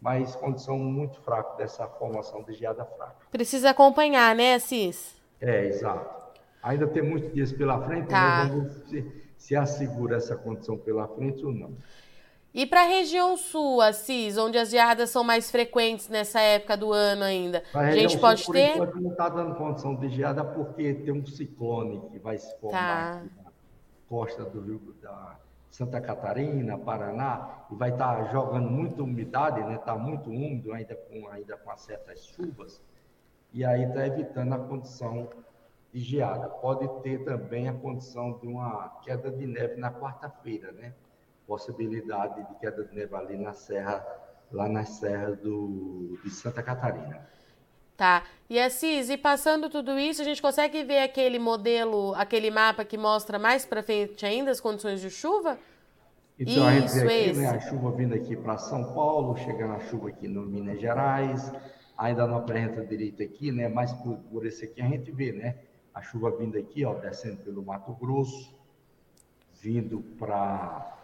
mas 0.00 0.34
condição 0.34 0.76
muito 0.76 1.20
fraca 1.20 1.56
dessa 1.56 1.86
formação 1.86 2.42
de 2.42 2.52
geada 2.54 2.84
fraca. 2.84 3.14
Precisa 3.30 3.70
acompanhar, 3.70 4.34
né, 4.34 4.54
Assis? 4.54 5.14
É, 5.40 5.66
exato. 5.66 6.32
Ainda 6.60 6.88
tem 6.88 7.02
muitos 7.02 7.32
dias 7.32 7.52
pela 7.52 7.80
frente, 7.80 8.08
tá. 8.08 8.44
né, 8.44 8.50
vamos 8.50 8.72
ver 8.72 8.86
se, 8.88 9.22
se 9.36 9.56
assegura 9.56 10.16
essa 10.16 10.34
condição 10.34 10.76
pela 10.76 11.06
frente 11.06 11.44
ou 11.46 11.52
não. 11.52 11.72
E 12.54 12.66
para 12.66 12.82
a 12.82 12.86
região 12.86 13.34
sul, 13.36 13.80
Assis, 13.80 14.36
onde 14.36 14.58
as 14.58 14.70
geadas 14.70 15.08
são 15.08 15.24
mais 15.24 15.50
frequentes 15.50 16.08
nessa 16.08 16.38
época 16.40 16.76
do 16.76 16.92
ano 16.92 17.24
ainda, 17.24 17.62
a, 17.72 17.80
a 17.80 17.90
gente 17.92 18.18
pode 18.18 18.42
sul, 18.42 18.52
ter? 18.52 18.76
Por 18.76 19.00
não 19.00 19.10
está 19.10 19.28
dando 19.30 19.54
condição 19.54 19.94
de 19.94 20.10
geada 20.10 20.44
porque 20.44 20.92
tem 20.92 21.14
um 21.14 21.24
ciclone 21.24 22.02
que 22.10 22.18
vai 22.18 22.36
se 22.36 22.54
formar 22.60 23.22
tá. 23.22 23.42
na 23.42 23.52
costa 24.06 24.44
do 24.44 24.60
Rio 24.60 24.94
da 25.00 25.38
Santa 25.70 25.98
Catarina, 25.98 26.76
Paraná, 26.76 27.64
e 27.70 27.74
vai 27.74 27.90
estar 27.90 28.16
tá 28.16 28.24
jogando 28.30 28.68
muita 28.68 29.02
umidade, 29.02 29.62
né? 29.64 29.76
Está 29.76 29.96
muito 29.96 30.28
úmido 30.28 30.74
ainda 30.74 30.94
com 30.94 31.28
ainda 31.30 31.56
com 31.56 31.74
certas 31.78 32.26
chuvas, 32.26 32.82
e 33.54 33.64
aí 33.64 33.84
está 33.84 34.06
evitando 34.06 34.52
a 34.52 34.58
condição 34.58 35.30
de 35.90 36.00
geada. 36.00 36.50
Pode 36.50 36.86
ter 37.02 37.24
também 37.24 37.66
a 37.66 37.72
condição 37.72 38.38
de 38.38 38.46
uma 38.46 38.90
queda 39.02 39.30
de 39.30 39.46
neve 39.46 39.76
na 39.76 39.90
quarta-feira, 39.90 40.70
né? 40.72 40.92
Possibilidade 41.46 42.46
de 42.46 42.54
queda 42.58 42.84
de 42.84 42.94
neve 42.94 43.14
ali 43.14 43.36
na 43.36 43.52
serra, 43.52 44.04
lá 44.50 44.68
nas 44.68 44.88
serras 44.90 45.38
do, 45.38 46.18
de 46.22 46.30
Santa 46.30 46.62
Catarina. 46.62 47.26
Tá. 47.96 48.24
E 48.48 48.58
Assis, 48.58 49.10
e 49.10 49.16
passando 49.16 49.68
tudo 49.70 49.98
isso, 49.98 50.22
a 50.22 50.24
gente 50.24 50.42
consegue 50.42 50.82
ver 50.82 50.98
aquele 51.00 51.38
modelo, 51.38 52.14
aquele 52.14 52.50
mapa 52.50 52.84
que 52.84 52.98
mostra 52.98 53.38
mais 53.38 53.64
para 53.64 53.82
frente 53.82 54.26
ainda 54.26 54.50
as 54.50 54.60
condições 54.60 55.00
de 55.00 55.10
chuva? 55.10 55.58
Então, 56.38 56.66
a 56.66 56.72
gente 56.72 56.92
vê 56.92 57.30
aqui, 57.30 57.38
né, 57.38 57.48
a 57.48 57.60
chuva 57.60 57.92
vindo 57.92 58.14
aqui 58.14 58.34
para 58.34 58.58
São 58.58 58.92
Paulo, 58.92 59.36
chegando 59.36 59.74
a 59.74 59.80
chuva 59.80 60.08
aqui 60.08 60.26
no 60.26 60.42
Minas 60.42 60.80
Gerais, 60.80 61.52
ainda 61.96 62.26
não 62.26 62.38
apresenta 62.38 62.84
direito 62.84 63.22
aqui, 63.22 63.52
né, 63.52 63.68
mas 63.68 63.92
por, 63.92 64.16
por 64.30 64.44
esse 64.44 64.64
aqui 64.64 64.82
a 64.82 64.88
gente 64.88 65.12
vê, 65.12 65.30
né, 65.30 65.58
a 65.94 66.02
chuva 66.02 66.36
vindo 66.36 66.58
aqui, 66.58 66.84
ó, 66.84 66.94
descendo 66.94 67.36
pelo 67.44 67.62
Mato 67.62 67.92
Grosso, 67.92 68.52
vindo 69.60 70.00
para 70.18 71.01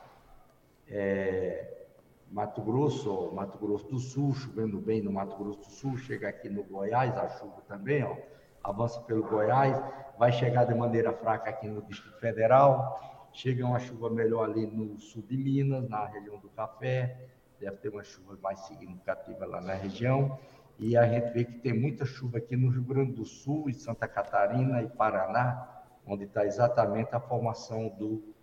é, 0.90 1.86
Mato 2.30 2.60
Grosso, 2.60 3.32
Mato 3.32 3.58
Grosso 3.58 3.88
do 3.88 3.98
Sul, 3.98 4.34
chovendo 4.34 4.78
bem 4.78 5.00
no 5.00 5.12
Mato 5.12 5.36
Grosso 5.36 5.60
do 5.60 5.66
Sul, 5.66 5.96
chega 5.96 6.28
aqui 6.28 6.48
no 6.48 6.62
Goiás, 6.62 7.16
a 7.16 7.28
chuva 7.28 7.62
também, 7.66 8.04
ó, 8.04 8.16
avança 8.62 9.00
pelo 9.00 9.22
Goiás, 9.22 9.80
vai 10.18 10.32
chegar 10.32 10.64
de 10.64 10.74
maneira 10.74 11.12
fraca 11.12 11.48
aqui 11.48 11.68
no 11.68 11.80
Distrito 11.82 12.18
Federal, 12.18 13.28
chega 13.32 13.64
uma 13.64 13.78
chuva 13.78 14.10
melhor 14.10 14.50
ali 14.50 14.66
no 14.66 14.98
sul 14.98 15.22
de 15.22 15.36
Minas, 15.36 15.88
na 15.88 16.04
região 16.06 16.38
do 16.38 16.48
Café, 16.50 17.28
deve 17.58 17.76
ter 17.78 17.88
uma 17.88 18.04
chuva 18.04 18.38
mais 18.42 18.60
significativa 18.60 19.46
lá 19.46 19.60
na 19.60 19.74
região, 19.74 20.38
e 20.78 20.96
a 20.96 21.06
gente 21.08 21.32
vê 21.32 21.44
que 21.44 21.58
tem 21.60 21.72
muita 21.72 22.04
chuva 22.04 22.38
aqui 22.38 22.56
no 22.56 22.70
Rio 22.70 22.84
Grande 22.84 23.12
do 23.12 23.24
Sul, 23.24 23.70
e 23.70 23.74
Santa 23.74 24.06
Catarina 24.06 24.82
e 24.82 24.88
Paraná, 24.88 25.66
onde 26.06 26.24
está 26.24 26.44
exatamente 26.44 27.14
a 27.14 27.20
formação 27.20 27.88
do 27.88 28.34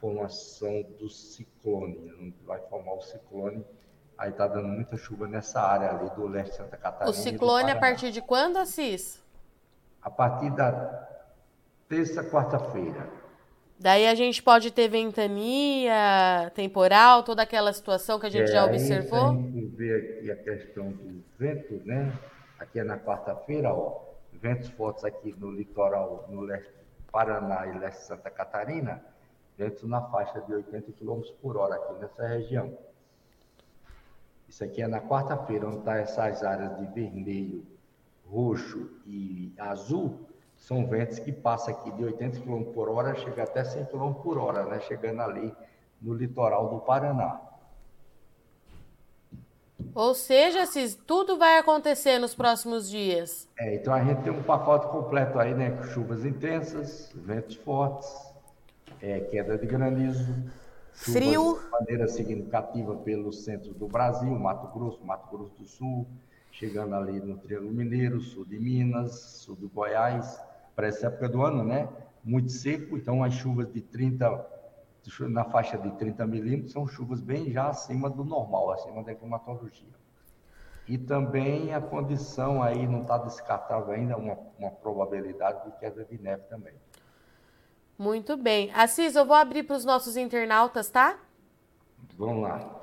formação 0.00 0.82
do 0.98 1.08
ciclone, 1.08 2.34
vai 2.44 2.58
formar 2.68 2.94
o 2.94 3.02
ciclone. 3.02 3.64
Aí 4.16 4.30
está 4.30 4.46
dando 4.46 4.68
muita 4.68 4.96
chuva 4.96 5.26
nessa 5.26 5.60
área 5.60 5.90
ali 5.90 6.10
do 6.10 6.26
leste 6.26 6.50
de 6.50 6.56
Santa 6.56 6.76
Catarina. 6.76 7.10
O 7.10 7.14
ciclone 7.14 7.70
a 7.70 7.78
partir 7.78 8.10
de 8.10 8.20
quando, 8.20 8.56
Assis? 8.56 9.22
A 10.02 10.10
partir 10.10 10.50
da 10.50 11.08
terça, 11.88 12.22
quarta-feira. 12.24 13.08
Daí 13.78 14.06
a 14.06 14.14
gente 14.14 14.42
pode 14.42 14.70
ter 14.70 14.88
ventania, 14.88 16.52
temporal, 16.54 17.22
toda 17.22 17.42
aquela 17.42 17.72
situação 17.72 18.20
que 18.20 18.26
a 18.26 18.30
gente 18.30 18.50
é, 18.50 18.52
já 18.52 18.64
observou. 18.66 19.30
A 19.30 19.34
gente 19.34 19.66
vê 19.68 19.96
aqui 19.96 20.30
a 20.30 20.36
questão 20.36 20.92
do 20.92 21.24
vento, 21.38 21.80
né? 21.86 22.12
Aqui 22.58 22.78
é 22.78 22.84
na 22.84 22.98
quarta-feira, 22.98 23.72
ó, 23.72 24.02
ventos 24.34 24.68
fortes 24.68 25.02
aqui 25.02 25.34
no 25.38 25.50
litoral, 25.50 26.26
no 26.28 26.42
leste 26.42 26.68
do 26.68 27.10
Paraná 27.10 27.66
e 27.66 27.78
leste 27.78 28.00
de 28.00 28.06
Santa 28.06 28.30
Catarina 28.30 29.02
ventos 29.60 29.82
na 29.82 30.00
faixa 30.00 30.40
de 30.40 30.54
80 30.54 30.92
km 30.92 31.20
por 31.42 31.58
hora 31.58 31.74
aqui 31.74 31.92
nessa 32.00 32.26
região. 32.26 32.72
Isso 34.48 34.64
aqui 34.64 34.80
é 34.80 34.88
na 34.88 35.02
quarta-feira, 35.02 35.66
onde 35.66 35.80
está 35.80 35.98
essas 35.98 36.42
áreas 36.42 36.78
de 36.78 36.86
vermelho, 36.86 37.66
roxo 38.26 38.90
e 39.06 39.52
azul, 39.58 40.18
são 40.56 40.86
ventos 40.86 41.18
que 41.18 41.30
passam 41.30 41.74
aqui 41.74 41.90
de 41.92 42.04
80 42.04 42.40
km 42.40 42.72
por 42.72 42.88
hora, 42.88 43.14
chega 43.16 43.42
até 43.42 43.62
100 43.62 43.84
km 43.86 44.14
por 44.14 44.38
hora, 44.38 44.64
né? 44.64 44.80
chegando 44.80 45.20
ali 45.20 45.54
no 46.00 46.14
litoral 46.14 46.70
do 46.70 46.80
Paraná. 46.80 47.38
Ou 49.94 50.14
seja, 50.14 50.64
Cis, 50.66 50.94
tudo 50.94 51.36
vai 51.36 51.58
acontecer 51.58 52.18
nos 52.18 52.34
próximos 52.34 52.88
dias. 52.88 53.48
É, 53.58 53.74
então 53.74 53.92
a 53.92 54.02
gente 54.02 54.22
tem 54.22 54.32
um 54.32 54.42
pacote 54.42 54.86
completo 54.88 55.38
aí, 55.38 55.54
né? 55.54 55.70
Com 55.70 55.82
chuvas 55.84 56.24
intensas, 56.24 57.10
ventos 57.14 57.56
fortes, 57.56 58.29
é, 59.02 59.20
queda 59.20 59.56
de 59.56 59.66
granizo, 59.66 60.34
frio, 60.92 61.58
de 61.58 61.70
maneira 61.70 62.08
significativa 62.08 62.94
pelo 62.96 63.32
centro 63.32 63.72
do 63.72 63.88
Brasil, 63.88 64.30
Mato 64.38 64.66
Grosso, 64.68 65.04
Mato 65.04 65.30
Grosso 65.34 65.54
do 65.58 65.66
Sul, 65.66 66.06
chegando 66.50 66.94
ali 66.94 67.20
no 67.20 67.38
Triângulo 67.38 67.72
Mineiro, 67.72 68.20
sul 68.20 68.44
de 68.44 68.58
Minas, 68.58 69.12
sul 69.12 69.56
do 69.56 69.68
Goiás, 69.68 70.40
para 70.74 70.88
essa 70.88 71.06
época 71.06 71.28
do 71.28 71.42
ano, 71.42 71.64
né? 71.64 71.88
Muito 72.22 72.50
seco, 72.50 72.96
então 72.96 73.24
as 73.24 73.32
chuvas 73.34 73.72
de 73.72 73.80
30, 73.80 74.46
na 75.28 75.44
faixa 75.44 75.78
de 75.78 75.90
30 75.92 76.26
milímetros, 76.26 76.72
são 76.72 76.86
chuvas 76.86 77.20
bem 77.20 77.50
já 77.50 77.68
acima 77.68 78.10
do 78.10 78.24
normal, 78.24 78.72
acima 78.72 79.02
da 79.02 79.14
climatologia. 79.14 79.88
E 80.86 80.98
também 80.98 81.72
a 81.72 81.80
condição 81.80 82.62
aí 82.62 82.86
não 82.86 83.02
está 83.02 83.16
descartável 83.18 83.94
ainda, 83.94 84.16
uma, 84.16 84.36
uma 84.58 84.70
probabilidade 84.70 85.64
de 85.64 85.78
queda 85.78 86.04
de 86.04 86.20
neve 86.20 86.42
também. 86.48 86.74
Muito 88.00 88.34
bem. 88.34 88.70
Assis, 88.72 89.14
eu 89.14 89.26
vou 89.26 89.36
abrir 89.36 89.62
para 89.62 89.76
os 89.76 89.84
nossos 89.84 90.16
internautas, 90.16 90.88
tá? 90.88 91.18
Vamos 92.16 92.44
lá. 92.44 92.80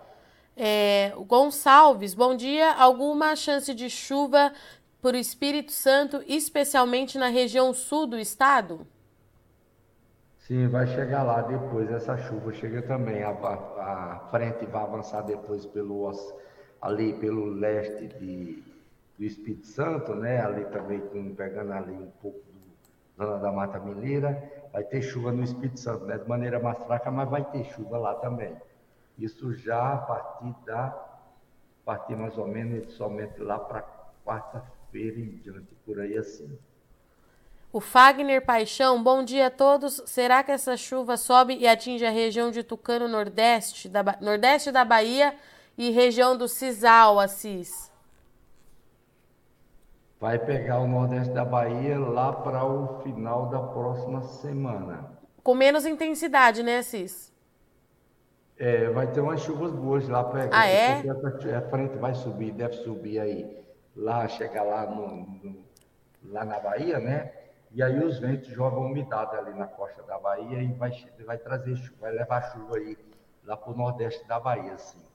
É, 0.56 1.12
Gonçalves, 1.26 2.14
bom 2.14 2.36
dia. 2.36 2.72
Alguma 2.74 3.36
chance 3.36 3.74
de 3.74 3.90
chuva 3.90 4.54
por 5.02 5.16
Espírito 5.16 5.72
Santo, 5.72 6.24
especialmente 6.28 7.18
na 7.18 7.30
região 7.30 7.74
sul 7.74 8.06
do 8.06 8.20
estado? 8.20 8.86
Sim, 10.38 10.68
vai 10.68 10.86
chegar 10.86 11.24
lá 11.24 11.42
depois. 11.42 11.90
Essa 11.90 12.16
chuva 12.16 12.54
chega 12.54 12.84
também. 12.84 13.24
A, 13.24 13.32
a 13.32 14.28
frente 14.30 14.68
vai 14.68 14.84
avançar 14.84 15.22
depois 15.22 15.66
pelo 15.66 16.12
ali 16.80 17.14
pelo 17.14 17.46
leste 17.46 18.06
de, 18.20 18.64
do 19.18 19.26
Espírito 19.26 19.66
Santo, 19.66 20.14
né? 20.14 20.46
Ali 20.46 20.66
também 20.66 21.02
pegando 21.34 21.74
ali 21.74 21.94
um 21.94 22.12
pouco 22.22 22.40
do 23.18 23.40
da 23.40 23.52
Mata 23.52 23.80
Mineira 23.80 24.57
vai 24.72 24.84
ter 24.84 25.02
chuva 25.02 25.32
no 25.32 25.44
Espírito 25.44 25.80
Santo, 25.80 26.06
né? 26.06 26.18
de 26.18 26.28
maneira 26.28 26.60
mais 26.60 26.78
fraca, 26.80 27.10
mas 27.12 27.30
vai 27.30 27.44
ter 27.44 27.64
chuva 27.66 27.98
lá 27.98 28.16
também. 28.16 28.56
Isso 29.18 29.54
já 29.54 29.94
a 29.94 29.98
partir 29.98 30.56
da, 30.66 30.86
a 30.86 31.86
partir 31.86 32.16
mais 32.16 32.38
ou 32.38 32.48
menos 32.48 32.94
somente 32.94 33.40
lá 33.42 33.58
para 33.58 33.84
quarta-feira 34.26 35.20
em 35.20 35.38
diante, 35.38 35.74
por 35.86 36.00
aí 36.00 36.18
assim. 36.18 36.58
O 37.72 37.82
Fagner 37.82 38.46
Paixão, 38.46 39.04
bom 39.04 39.24
dia 39.24 39.48
a 39.48 39.52
todos. 39.52 40.02
Será 40.06 40.44
que 40.44 40.52
essa 40.52 40.78
chuva 40.78 41.18
sobe 41.18 41.58
e 41.58 41.68
atinge 41.68 42.06
a 42.06 42.10
região 42.10 42.50
de 42.50 42.64
Tucano, 42.64 43.08
nordeste 43.08 43.90
da, 43.90 44.04
nordeste 44.22 44.72
da 44.72 44.86
Bahia 44.86 45.36
e 45.78 45.92
região 45.92 46.38
do 46.38 46.48
Cisal, 46.48 47.20
Assis? 47.20 47.92
Vai 50.20 50.40
pegar 50.40 50.80
o 50.80 50.88
Nordeste 50.88 51.34
da 51.34 51.46
Bahia 51.46 52.00
lá 52.00 52.34
para 52.34 52.66
o 52.66 53.02
final 53.02 53.48
da 53.50 53.60
próxima 53.60 54.22
semana. 54.22 55.18
Com 55.44 55.54
menos 55.54 55.86
intensidade, 55.86 56.64
né, 56.64 56.82
Cis? 56.82 57.34
É, 58.58 58.90
vai 58.90 59.12
ter 59.12 59.22
umas 59.22 59.42
chuvas 59.42 59.72
boas 59.72 60.08
lá 60.10 60.24
para 60.24 60.50
Ah, 60.52 60.68
é? 60.68 61.04
A 61.56 61.62
frente 61.70 61.96
vai 61.98 62.16
subir, 62.16 62.52
deve 62.52 62.74
subir 62.78 63.20
aí, 63.20 63.64
lá, 63.96 64.28
chegar 64.28 64.64
lá, 64.64 64.88
no, 64.88 65.08
no, 65.44 65.64
lá 66.26 66.44
na 66.44 66.60
Bahia, 66.60 67.00
né? 67.00 67.32
E 67.72 67.84
aí 67.84 68.04
os 68.04 68.18
ventos 68.18 68.48
jogam 68.48 68.86
umidade 68.88 69.36
ali 69.36 69.54
na 69.54 69.68
costa 69.68 70.02
da 70.04 70.18
Bahia 70.18 70.64
e 70.64 70.74
vai, 70.74 70.92
vai 71.26 71.38
trazer 71.38 71.76
chuva, 71.76 71.98
vai 72.02 72.12
levar 72.14 72.52
chuva 72.52 72.78
aí 72.78 72.98
lá 73.44 73.56
para 73.56 73.72
o 73.72 73.78
Nordeste 73.78 74.28
da 74.28 74.40
Bahia, 74.40 74.74
assim. 74.74 75.06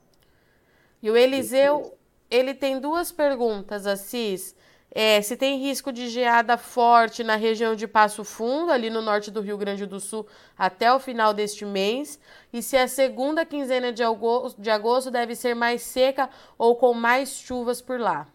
E 1.01 1.11
o 1.11 1.17
Eliseu, 1.17 1.97
ele 2.31 2.53
tem 2.53 2.79
duas 2.79 3.11
perguntas, 3.11 3.85
Assis. 3.85 4.55
É, 4.95 5.19
se 5.23 5.35
tem 5.35 5.57
risco 5.57 5.91
de 5.91 6.07
geada 6.07 6.55
forte 6.55 7.23
na 7.23 7.35
região 7.35 7.75
de 7.75 7.87
Passo 7.87 8.23
Fundo, 8.23 8.71
ali 8.71 8.91
no 8.91 9.01
norte 9.01 9.31
do 9.31 9.41
Rio 9.41 9.57
Grande 9.57 9.87
do 9.87 9.99
Sul, 9.99 10.27
até 10.55 10.93
o 10.93 10.99
final 10.99 11.33
deste 11.33 11.65
mês, 11.65 12.19
e 12.53 12.61
se 12.61 12.77
a 12.77 12.87
segunda 12.87 13.43
quinzena 13.43 13.91
de 13.91 14.03
agosto, 14.03 14.61
de 14.61 14.69
agosto 14.69 15.09
deve 15.09 15.33
ser 15.33 15.55
mais 15.55 15.81
seca 15.81 16.29
ou 16.59 16.75
com 16.75 16.93
mais 16.93 17.29
chuvas 17.29 17.81
por 17.81 17.99
lá. 17.99 18.27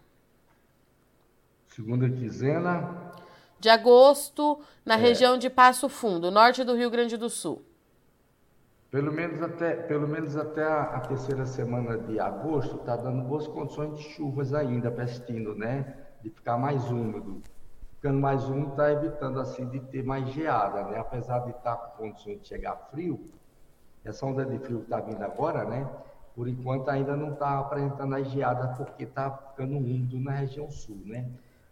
Segunda 1.67 2.09
quinzena. 2.09 3.13
De 3.57 3.69
agosto, 3.69 4.59
na 4.85 4.95
é. 4.95 4.97
região 4.97 5.37
de 5.37 5.49
Passo 5.49 5.87
Fundo, 5.87 6.29
norte 6.29 6.65
do 6.65 6.75
Rio 6.75 6.89
Grande 6.89 7.15
do 7.15 7.29
Sul. 7.29 7.63
Pelo 8.91 9.13
menos 9.13 9.41
até, 9.41 9.75
pelo 9.75 10.09
menos 10.09 10.35
até 10.35 10.63
a, 10.63 10.81
a 10.81 10.99
terceira 10.99 11.45
semana 11.45 11.97
de 11.97 12.19
agosto 12.19 12.75
está 12.75 12.97
dando 12.97 13.23
boas 13.23 13.47
condições 13.47 13.97
de 13.97 14.03
chuvas 14.09 14.53
ainda, 14.53 14.91
pestino, 14.91 15.55
né? 15.55 16.08
De 16.21 16.29
ficar 16.29 16.57
mais 16.57 16.89
úmido. 16.89 17.41
Ficando 17.95 18.19
mais 18.19 18.47
úmido 18.47 18.71
está 18.71 18.91
evitando 18.91 19.39
assim 19.39 19.67
de 19.67 19.79
ter 19.79 20.03
mais 20.03 20.27
geada, 20.29 20.83
né? 20.83 20.99
Apesar 20.99 21.39
de 21.39 21.51
estar 21.51 21.75
tá 21.75 21.87
com 21.87 22.03
condições 22.03 22.41
de 22.41 22.47
chegar 22.47 22.75
frio, 22.91 23.19
essa 24.03 24.25
onda 24.25 24.45
de 24.45 24.57
frio 24.59 24.81
está 24.81 24.99
vindo 24.99 25.21
agora, 25.21 25.65
né? 25.65 25.87
Por 26.35 26.47
enquanto 26.47 26.89
ainda 26.89 27.15
não 27.15 27.33
está 27.33 27.59
apresentando 27.59 28.15
as 28.15 28.27
geadas 28.29 28.77
porque 28.77 29.03
está 29.03 29.29
ficando 29.29 29.75
úmido 29.77 30.19
na 30.19 30.31
região 30.31 30.69
sul, 30.71 31.01
né? 31.05 31.29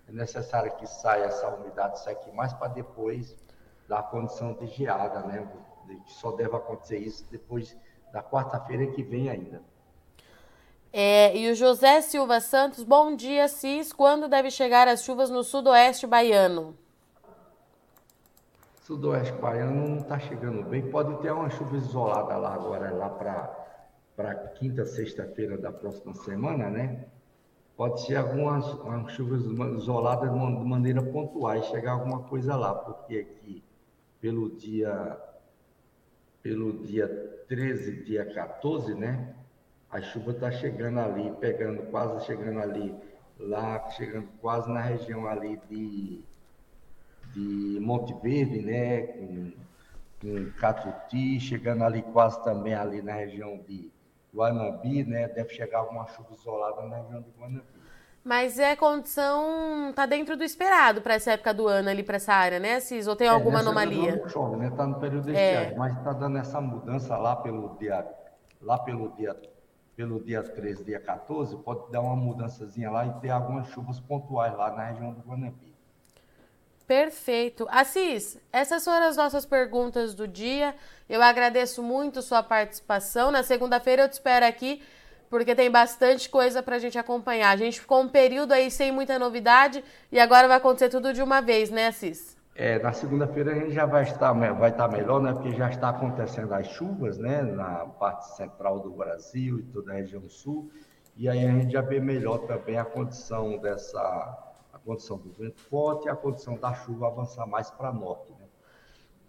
É 0.08 0.12
necessário 0.12 0.76
que 0.76 0.88
saia 0.88 1.26
essa 1.26 1.48
umidade 1.50 2.00
seque 2.00 2.32
mais 2.32 2.54
para 2.54 2.70
depois 2.70 3.36
dar 3.88 4.04
condição 4.04 4.54
de 4.54 4.68
geada, 4.68 5.22
né? 5.22 5.48
Só 6.06 6.32
deve 6.32 6.56
acontecer 6.56 6.98
isso 6.98 7.26
depois 7.32 7.78
da 8.12 8.22
quarta-feira 8.22 8.88
que 8.88 9.04
vem 9.04 9.30
ainda. 9.30 9.62
É, 11.00 11.38
e 11.38 11.52
o 11.52 11.54
José 11.54 12.02
Silva 12.02 12.40
Santos, 12.42 12.84
bom 12.84 13.16
dia, 13.16 13.48
Cis. 13.48 13.94
Quando 13.94 14.28
deve 14.28 14.50
chegar 14.50 14.88
as 14.88 15.04
chuvas 15.04 15.30
no 15.30 15.44
sudoeste 15.44 16.08
baiano? 16.08 16.76
Sudoeste 18.82 19.34
baiano 19.34 19.90
não 19.90 19.98
está 19.98 20.18
chegando 20.18 20.68
bem. 20.68 20.90
Pode 20.90 21.22
ter 21.22 21.30
uma 21.30 21.52
chuva 21.52 21.78
isolada 21.78 22.36
lá 22.38 22.52
agora, 22.52 22.92
lá 22.96 23.10
para 24.16 24.34
quinta, 24.58 24.88
sexta-feira 24.88 25.56
da 25.56 25.72
próxima 25.72 26.16
semana, 26.16 26.68
né? 26.68 27.06
Pode 27.76 28.02
ser 28.02 28.16
algumas 28.16 28.66
chuvas 29.12 29.44
isoladas 29.78 30.32
de 30.32 30.66
maneira 30.66 31.04
pontual, 31.04 31.62
chegar 31.66 31.92
alguma 31.92 32.24
coisa 32.24 32.56
lá, 32.56 32.74
porque 32.74 33.18
aqui, 33.18 33.64
pelo 34.20 34.50
dia 34.50 35.16
pelo 36.42 36.74
dia 36.84 37.08
13, 37.48 38.04
dia 38.04 38.26
14, 38.34 38.96
né? 38.96 39.37
A 39.98 40.02
chuva 40.02 40.30
está 40.30 40.52
chegando 40.52 41.00
ali, 41.00 41.32
pegando, 41.40 41.82
quase 41.90 42.24
chegando 42.28 42.60
ali, 42.60 42.96
lá, 43.40 43.90
chegando 43.90 44.28
quase 44.40 44.70
na 44.70 44.80
região 44.80 45.26
ali 45.26 45.60
de, 45.68 46.24
de 47.34 47.80
Monte 47.80 48.14
Verde, 48.22 48.62
né? 48.62 49.02
Com, 49.08 49.54
com 50.22 50.52
Catuti, 50.60 51.40
chegando 51.40 51.84
ali 51.84 52.04
quase 52.04 52.44
também 52.44 52.76
ali 52.76 53.02
na 53.02 53.14
região 53.14 53.58
de 53.68 53.92
Guanabi, 54.32 55.04
né? 55.04 55.30
Deve 55.30 55.50
chegar 55.50 55.80
alguma 55.80 56.06
chuva 56.10 56.30
isolada 56.32 56.84
na 56.84 56.98
região 56.98 57.22
de 57.24 57.32
Guanabi. 57.32 57.66
Mas 58.24 58.60
é 58.60 58.76
condição, 58.76 59.92
tá 59.96 60.06
dentro 60.06 60.38
do 60.38 60.44
esperado 60.44 61.02
para 61.02 61.16
essa 61.16 61.32
época 61.32 61.56
do 61.56 61.68
ano 61.68 61.90
ali 61.90 62.04
para 62.04 62.18
essa 62.18 62.34
área, 62.34 62.60
né, 62.60 62.80
Cis? 62.80 63.08
Ou 63.08 63.16
tem 63.16 63.26
é, 63.26 63.32
alguma 63.32 63.62
anomalia? 63.62 64.16
Não 64.16 64.30
chove, 64.30 64.58
né? 64.58 64.72
Tá 64.78 64.86
no 64.86 65.00
período 65.00 65.32
de 65.32 65.36
é. 65.36 65.74
mas 65.76 66.00
tá 66.04 66.14
dando 66.14 66.38
essa 66.38 66.62
mudança 66.62 67.18
lá 67.18 67.36
pelo 67.36 67.76
dia 67.80 68.06
lá 68.62 68.78
pelo 68.80 69.10
dia 69.16 69.36
pelo 69.98 70.24
dia 70.24 70.44
13, 70.44 70.84
dia 70.84 71.00
14, 71.00 71.58
pode 71.58 71.92
dar 71.92 72.02
uma 72.02 72.16
mudançazinha 72.16 72.92
lá 72.92 73.08
e 73.08 73.14
ter 73.20 73.32
algumas 73.32 73.68
chuvas 73.70 74.00
pontuais 74.00 74.56
lá 74.56 74.72
na 74.72 74.92
região 74.92 75.12
do 75.12 75.22
Guanabi. 75.22 75.76
Perfeito. 76.86 77.68
Assis, 77.68 78.40
essas 78.54 78.86
foram 78.86 79.08
as 79.08 79.18
nossas 79.18 79.44
perguntas 79.44 80.14
do 80.14 80.28
dia. 80.28 80.76
Eu 81.10 81.22
agradeço 81.22 81.82
muito 81.82 82.22
sua 82.22 82.44
participação. 82.44 83.32
Na 83.32 83.42
segunda-feira 83.42 84.04
eu 84.04 84.08
te 84.08 84.14
espero 84.14 84.46
aqui 84.46 84.84
porque 85.32 85.56
tem 85.56 85.70
bastante 85.70 86.30
coisa 86.30 86.62
para 86.62 86.76
a 86.76 86.80
gente 86.80 86.98
acompanhar. 86.98 87.50
A 87.50 87.58
gente 87.58 87.82
ficou 87.82 88.00
um 88.00 88.08
período 88.08 88.52
aí 88.52 88.70
sem 88.70 88.92
muita 88.92 89.18
novidade 89.18 89.84
e 90.12 90.20
agora 90.20 90.48
vai 90.48 90.58
acontecer 90.58 90.90
tudo 90.90 91.12
de 91.12 91.24
uma 91.24 91.42
vez, 91.42 91.72
né, 91.72 91.88
Assis? 91.88 92.37
É, 92.60 92.80
na 92.80 92.92
segunda-feira 92.92 93.52
a 93.52 93.56
gente 93.56 93.72
já 93.72 93.86
vai 93.86 94.02
estar, 94.02 94.34
vai 94.34 94.72
estar 94.72 94.88
melhor, 94.88 95.22
né? 95.22 95.32
Porque 95.32 95.52
já 95.52 95.70
está 95.70 95.90
acontecendo 95.90 96.52
as 96.54 96.66
chuvas, 96.66 97.20
né? 97.20 97.44
Na 97.44 97.86
parte 97.86 98.36
central 98.36 98.80
do 98.80 98.90
Brasil 98.90 99.60
e 99.60 99.64
toda 99.64 99.92
a 99.92 99.96
região 99.98 100.28
sul. 100.28 100.72
E 101.16 101.30
aí 101.30 101.46
a 101.46 101.52
gente 101.52 101.72
já 101.72 101.82
vê 101.82 102.00
melhor 102.00 102.40
também 102.48 102.76
a 102.80 102.84
condição 102.84 103.60
dessa, 103.60 104.00
a 104.74 104.80
condição 104.80 105.20
do 105.20 105.32
vento 105.34 105.62
forte 105.62 106.08
e 106.08 106.10
a 106.10 106.16
condição 106.16 106.58
da 106.58 106.74
chuva 106.74 107.06
avançar 107.06 107.46
mais 107.46 107.70
para 107.70 107.94
norte, 107.94 108.32
né? 108.32 108.48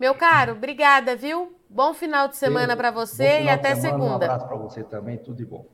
Meu 0.00 0.14
caro, 0.14 0.52
obrigada, 0.52 1.14
viu? 1.14 1.54
Bom 1.68 1.92
final 1.92 2.28
de 2.28 2.36
semana 2.38 2.74
para 2.74 2.90
você 2.90 3.42
e 3.42 3.50
até 3.50 3.74
semana, 3.74 3.90
segunda. 3.90 4.06
Um 4.06 4.14
abraço 4.14 4.46
para 4.46 4.56
você 4.56 4.82
também, 4.82 5.18
tudo 5.18 5.36
de 5.36 5.44
bom. 5.44 5.66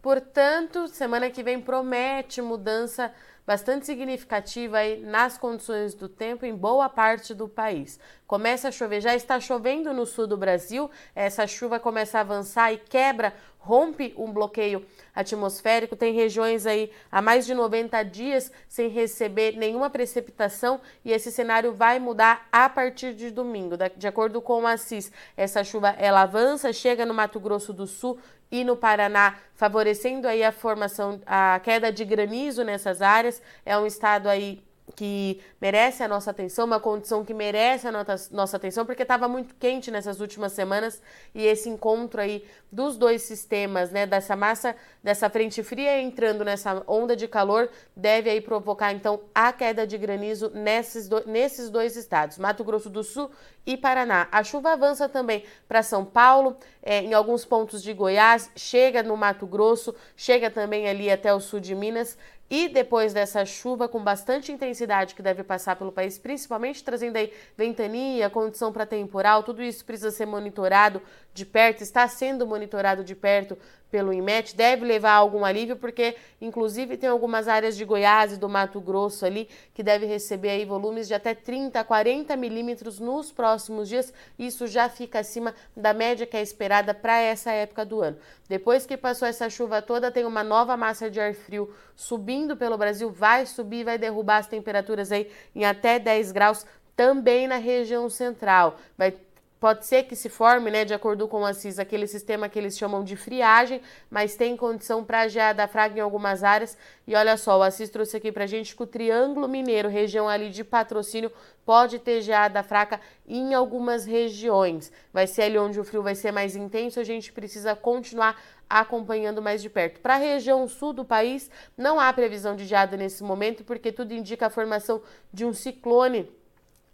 Portanto, 0.00 0.86
semana 0.88 1.30
que 1.30 1.42
vem 1.42 1.60
promete 1.60 2.42
mudança 2.42 3.12
bastante 3.46 3.86
significativa 3.86 4.78
aí 4.78 5.00
nas 5.00 5.36
condições 5.36 5.94
do 5.94 6.08
tempo 6.08 6.46
em 6.46 6.54
boa 6.54 6.88
parte 6.88 7.34
do 7.34 7.48
país. 7.48 7.98
Começa 8.26 8.68
a 8.68 8.72
chover, 8.72 9.00
já 9.00 9.14
está 9.14 9.38
chovendo 9.40 9.92
no 9.92 10.06
sul 10.06 10.26
do 10.26 10.36
Brasil, 10.36 10.90
essa 11.14 11.46
chuva 11.46 11.78
começa 11.78 12.18
a 12.18 12.20
avançar 12.22 12.72
e 12.72 12.78
quebra, 12.78 13.34
rompe 13.58 14.12
um 14.16 14.32
bloqueio 14.32 14.84
atmosférico. 15.14 15.94
Tem 15.96 16.12
regiões 16.12 16.66
aí 16.66 16.90
há 17.10 17.22
mais 17.22 17.46
de 17.46 17.54
90 17.54 18.02
dias 18.04 18.50
sem 18.68 18.88
receber 18.88 19.56
nenhuma 19.56 19.90
precipitação 19.90 20.80
e 21.04 21.12
esse 21.12 21.30
cenário 21.30 21.72
vai 21.72 21.98
mudar 21.98 22.48
a 22.50 22.68
partir 22.68 23.14
de 23.14 23.30
domingo. 23.30 23.76
De 23.96 24.06
acordo 24.06 24.40
com 24.40 24.62
o 24.62 24.66
Assis, 24.66 25.12
essa 25.36 25.62
chuva 25.62 25.90
ela 25.90 26.22
avança, 26.22 26.72
chega 26.72 27.06
no 27.06 27.14
Mato 27.14 27.38
Grosso 27.38 27.72
do 27.72 27.86
Sul 27.86 28.18
e 28.52 28.62
no 28.62 28.76
Paraná, 28.76 29.36
favorecendo 29.54 30.28
aí 30.28 30.44
a 30.44 30.52
formação, 30.52 31.20
a 31.24 31.58
queda 31.64 31.90
de 31.90 32.04
granizo 32.04 32.62
nessas 32.62 33.00
áreas. 33.00 33.42
É 33.64 33.76
um 33.78 33.86
estado 33.86 34.28
aí 34.28 34.62
que 34.94 35.40
merece 35.60 36.02
a 36.02 36.08
nossa 36.08 36.30
atenção, 36.30 36.66
uma 36.66 36.80
condição 36.80 37.24
que 37.24 37.32
merece 37.32 37.86
a 37.86 37.92
nossa 38.30 38.56
atenção, 38.56 38.84
porque 38.84 39.02
estava 39.02 39.28
muito 39.28 39.54
quente 39.54 39.90
nessas 39.90 40.20
últimas 40.20 40.52
semanas 40.52 41.00
e 41.34 41.46
esse 41.46 41.68
encontro 41.68 42.20
aí 42.20 42.44
dos 42.70 42.96
dois 42.96 43.22
sistemas, 43.22 43.90
né, 43.90 44.06
dessa 44.06 44.34
massa, 44.34 44.74
dessa 45.02 45.30
frente 45.30 45.62
fria 45.62 46.00
entrando 46.00 46.44
nessa 46.44 46.82
onda 46.86 47.14
de 47.14 47.28
calor, 47.28 47.70
deve 47.96 48.28
aí 48.28 48.40
provocar 48.40 48.92
então 48.92 49.20
a 49.34 49.52
queda 49.52 49.86
de 49.86 49.96
granizo 49.96 50.50
nesses, 50.54 51.08
do, 51.08 51.26
nesses 51.26 51.70
dois 51.70 51.96
estados, 51.96 52.38
Mato 52.38 52.64
Grosso 52.64 52.90
do 52.90 53.02
Sul 53.02 53.30
e 53.64 53.76
Paraná. 53.76 54.28
A 54.32 54.42
chuva 54.42 54.72
avança 54.72 55.08
também 55.08 55.44
para 55.68 55.82
São 55.82 56.04
Paulo, 56.04 56.56
é, 56.82 57.00
em 57.00 57.14
alguns 57.14 57.44
pontos 57.44 57.82
de 57.82 57.92
Goiás, 57.92 58.50
chega 58.56 59.02
no 59.02 59.16
Mato 59.16 59.46
Grosso, 59.46 59.94
chega 60.16 60.50
também 60.50 60.88
ali 60.88 61.10
até 61.10 61.32
o 61.32 61.40
sul 61.40 61.60
de 61.60 61.74
Minas 61.74 62.18
e 62.52 62.68
depois 62.68 63.14
dessa 63.14 63.46
chuva 63.46 63.88
com 63.88 64.04
bastante 64.04 64.52
intensidade 64.52 65.14
que 65.14 65.22
deve 65.22 65.42
passar 65.42 65.74
pelo 65.74 65.90
país, 65.90 66.18
principalmente 66.18 66.84
trazendo 66.84 67.16
aí 67.16 67.32
ventania, 67.56 68.28
condição 68.28 68.70
para 68.70 68.84
temporal, 68.84 69.42
tudo 69.42 69.62
isso 69.62 69.82
precisa 69.86 70.10
ser 70.10 70.26
monitorado 70.26 71.00
de 71.32 71.46
perto, 71.46 71.82
está 71.82 72.06
sendo 72.06 72.46
monitorado 72.46 73.02
de 73.02 73.14
perto 73.14 73.56
pelo 73.92 74.10
IMET 74.10 74.56
deve 74.56 74.86
levar 74.86 75.12
algum 75.12 75.44
alívio, 75.44 75.76
porque 75.76 76.16
inclusive 76.40 76.96
tem 76.96 77.10
algumas 77.10 77.46
áreas 77.46 77.76
de 77.76 77.84
Goiás 77.84 78.32
e 78.32 78.38
do 78.38 78.48
Mato 78.48 78.80
Grosso 78.80 79.26
ali 79.26 79.46
que 79.74 79.82
deve 79.82 80.06
receber 80.06 80.48
aí 80.48 80.64
volumes 80.64 81.06
de 81.06 81.12
até 81.12 81.34
30, 81.34 81.84
40 81.84 82.34
milímetros 82.34 82.98
nos 82.98 83.30
próximos 83.30 83.90
dias. 83.90 84.10
Isso 84.38 84.66
já 84.66 84.88
fica 84.88 85.18
acima 85.18 85.54
da 85.76 85.92
média 85.92 86.26
que 86.26 86.38
é 86.38 86.40
esperada 86.40 86.94
para 86.94 87.20
essa 87.20 87.52
época 87.52 87.84
do 87.84 88.00
ano. 88.00 88.16
Depois 88.48 88.86
que 88.86 88.96
passou 88.96 89.28
essa 89.28 89.50
chuva 89.50 89.82
toda, 89.82 90.10
tem 90.10 90.24
uma 90.24 90.42
nova 90.42 90.74
massa 90.74 91.10
de 91.10 91.20
ar 91.20 91.34
frio 91.34 91.70
subindo 91.94 92.56
pelo 92.56 92.78
Brasil, 92.78 93.10
vai 93.10 93.44
subir, 93.44 93.84
vai 93.84 93.98
derrubar 93.98 94.38
as 94.38 94.46
temperaturas 94.46 95.12
aí 95.12 95.30
em 95.54 95.66
até 95.66 95.98
10 95.98 96.32
graus 96.32 96.64
também 96.96 97.46
na 97.46 97.56
região 97.56 98.08
central. 98.08 98.78
Vai 98.96 99.14
Pode 99.62 99.86
ser 99.86 100.02
que 100.02 100.16
se 100.16 100.28
forme, 100.28 100.72
né, 100.72 100.84
de 100.84 100.92
acordo 100.92 101.28
com 101.28 101.46
a 101.46 101.54
CIS, 101.54 101.78
aquele 101.78 102.08
sistema 102.08 102.48
que 102.48 102.58
eles 102.58 102.76
chamam 102.76 103.04
de 103.04 103.14
friagem, 103.14 103.80
mas 104.10 104.34
tem 104.34 104.56
condição 104.56 105.04
para 105.04 105.28
geada 105.28 105.68
fraca 105.68 105.96
em 105.96 106.00
algumas 106.00 106.42
áreas. 106.42 106.76
E 107.06 107.14
olha 107.14 107.36
só, 107.36 107.56
o 107.56 107.62
Assis 107.62 107.88
trouxe 107.88 108.16
aqui 108.16 108.32
para 108.32 108.44
gente 108.44 108.74
que 108.74 108.82
o 108.82 108.86
Triângulo 108.88 109.46
Mineiro, 109.46 109.88
região 109.88 110.28
ali 110.28 110.50
de 110.50 110.64
patrocínio, 110.64 111.30
pode 111.64 112.00
ter 112.00 112.22
geada 112.22 112.60
fraca 112.64 113.00
em 113.24 113.54
algumas 113.54 114.04
regiões. 114.04 114.90
Vai 115.12 115.28
ser 115.28 115.42
ali 115.42 115.58
onde 115.58 115.78
o 115.78 115.84
frio 115.84 116.02
vai 116.02 116.16
ser 116.16 116.32
mais 116.32 116.56
intenso, 116.56 116.98
a 116.98 117.04
gente 117.04 117.32
precisa 117.32 117.76
continuar 117.76 118.42
acompanhando 118.68 119.40
mais 119.40 119.62
de 119.62 119.70
perto. 119.70 120.00
Para 120.00 120.14
a 120.14 120.18
região 120.18 120.66
sul 120.66 120.92
do 120.92 121.04
país, 121.04 121.48
não 121.78 122.00
há 122.00 122.12
previsão 122.12 122.56
de 122.56 122.64
geada 122.64 122.96
nesse 122.96 123.22
momento, 123.22 123.62
porque 123.62 123.92
tudo 123.92 124.12
indica 124.12 124.48
a 124.48 124.50
formação 124.50 125.00
de 125.32 125.44
um 125.44 125.52
ciclone 125.52 126.28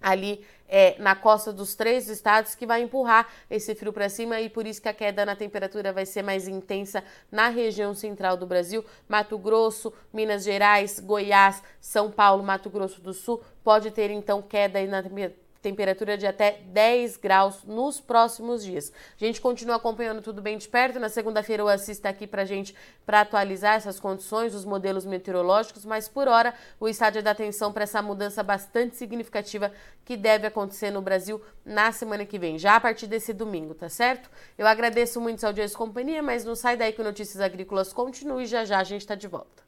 ali 0.01 0.45
é, 0.69 0.97
na 0.99 1.15
costa 1.17 1.53
dos 1.53 1.75
três 1.75 2.09
estados 2.09 2.55
que 2.55 2.67
vai 2.67 2.83
empurrar 2.83 3.27
esse 3.51 3.75
frio 3.75 3.93
para 3.93 4.09
cima 4.09 4.41
e 4.41 4.51
por 4.51 4.67
isso 4.67 4.83
que 4.83 4.89
a 4.89 4.95
queda 4.95 5.25
na 5.25 5.35
temperatura 5.35 5.93
vai 5.93 6.05
ser 6.05 6.23
mais 6.23 6.47
intensa 6.47 7.03
na 7.31 7.49
região 7.49 7.95
central 7.95 8.37
do 8.37 8.47
Brasil, 8.47 8.85
Mato 9.09 9.39
Grosso, 9.39 9.93
Minas 10.13 10.45
Gerais, 10.45 11.01
Goiás, 11.01 11.63
São 11.81 12.11
Paulo, 12.11 12.43
Mato 12.43 12.69
Grosso 12.69 13.01
do 13.01 13.15
Sul, 13.15 13.43
pode 13.65 13.91
ter 13.91 14.11
então 14.11 14.43
queda 14.43 14.85
na 14.87 15.03
temperatura 15.03 15.48
temperatura 15.61 16.17
de 16.17 16.27
até 16.27 16.61
10 16.67 17.17
graus 17.17 17.65
nos 17.65 18.01
próximos 18.01 18.65
dias. 18.65 18.93
A 19.21 19.25
gente 19.25 19.41
continua 19.41 19.77
acompanhando 19.77 20.23
tudo 20.23 20.41
bem 20.41 20.57
de 20.57 20.69
perto. 20.69 21.01
Na 21.01 21.09
segunda-feira 21.09 21.65
o 21.65 21.69
Assis 21.69 21.91
está 21.91 22.09
aqui 22.09 22.27
para 22.27 22.45
gente 22.45 22.75
para 23.05 23.21
atualizar 23.23 23.75
essas 23.75 23.99
condições, 23.99 24.55
os 24.55 24.65
modelos 24.65 25.05
meteorológicos, 25.05 25.85
mas 25.85 26.09
por 26.09 26.29
hora 26.29 26.55
o 26.79 26.89
estádio 26.89 27.23
da 27.23 27.33
atenção 27.33 27.73
para 27.73 27.85
essa 27.85 28.01
mudança 28.01 28.43
bastante 28.43 28.97
significativa 28.97 29.73
que 30.05 30.17
deve 30.17 30.47
acontecer 30.47 30.91
no 30.91 31.03
Brasil 31.03 31.41
na 31.65 31.93
semana 31.93 32.25
que 32.25 32.39
vem, 32.39 32.59
já 32.59 32.77
a 32.77 32.81
partir 32.81 33.07
desse 33.07 33.33
domingo, 33.33 33.75
tá 33.75 33.89
certo? 33.89 34.31
Eu 34.57 34.67
agradeço 34.67 35.21
muito 35.21 35.45
a 35.45 35.49
audiência 35.49 35.75
e 35.75 35.79
companhia, 35.79 36.23
mas 36.23 36.45
não 36.45 36.55
sai 36.55 36.77
daí 36.77 36.93
que 36.93 37.01
o 37.01 37.05
Notícias 37.05 37.41
Agrícolas 37.41 37.93
continue 37.93 38.45
e 38.45 38.47
já 38.47 38.65
já 38.65 38.79
a 38.79 38.85
gente 38.85 39.03
está 39.03 39.15
de 39.15 39.27
volta. 39.27 39.68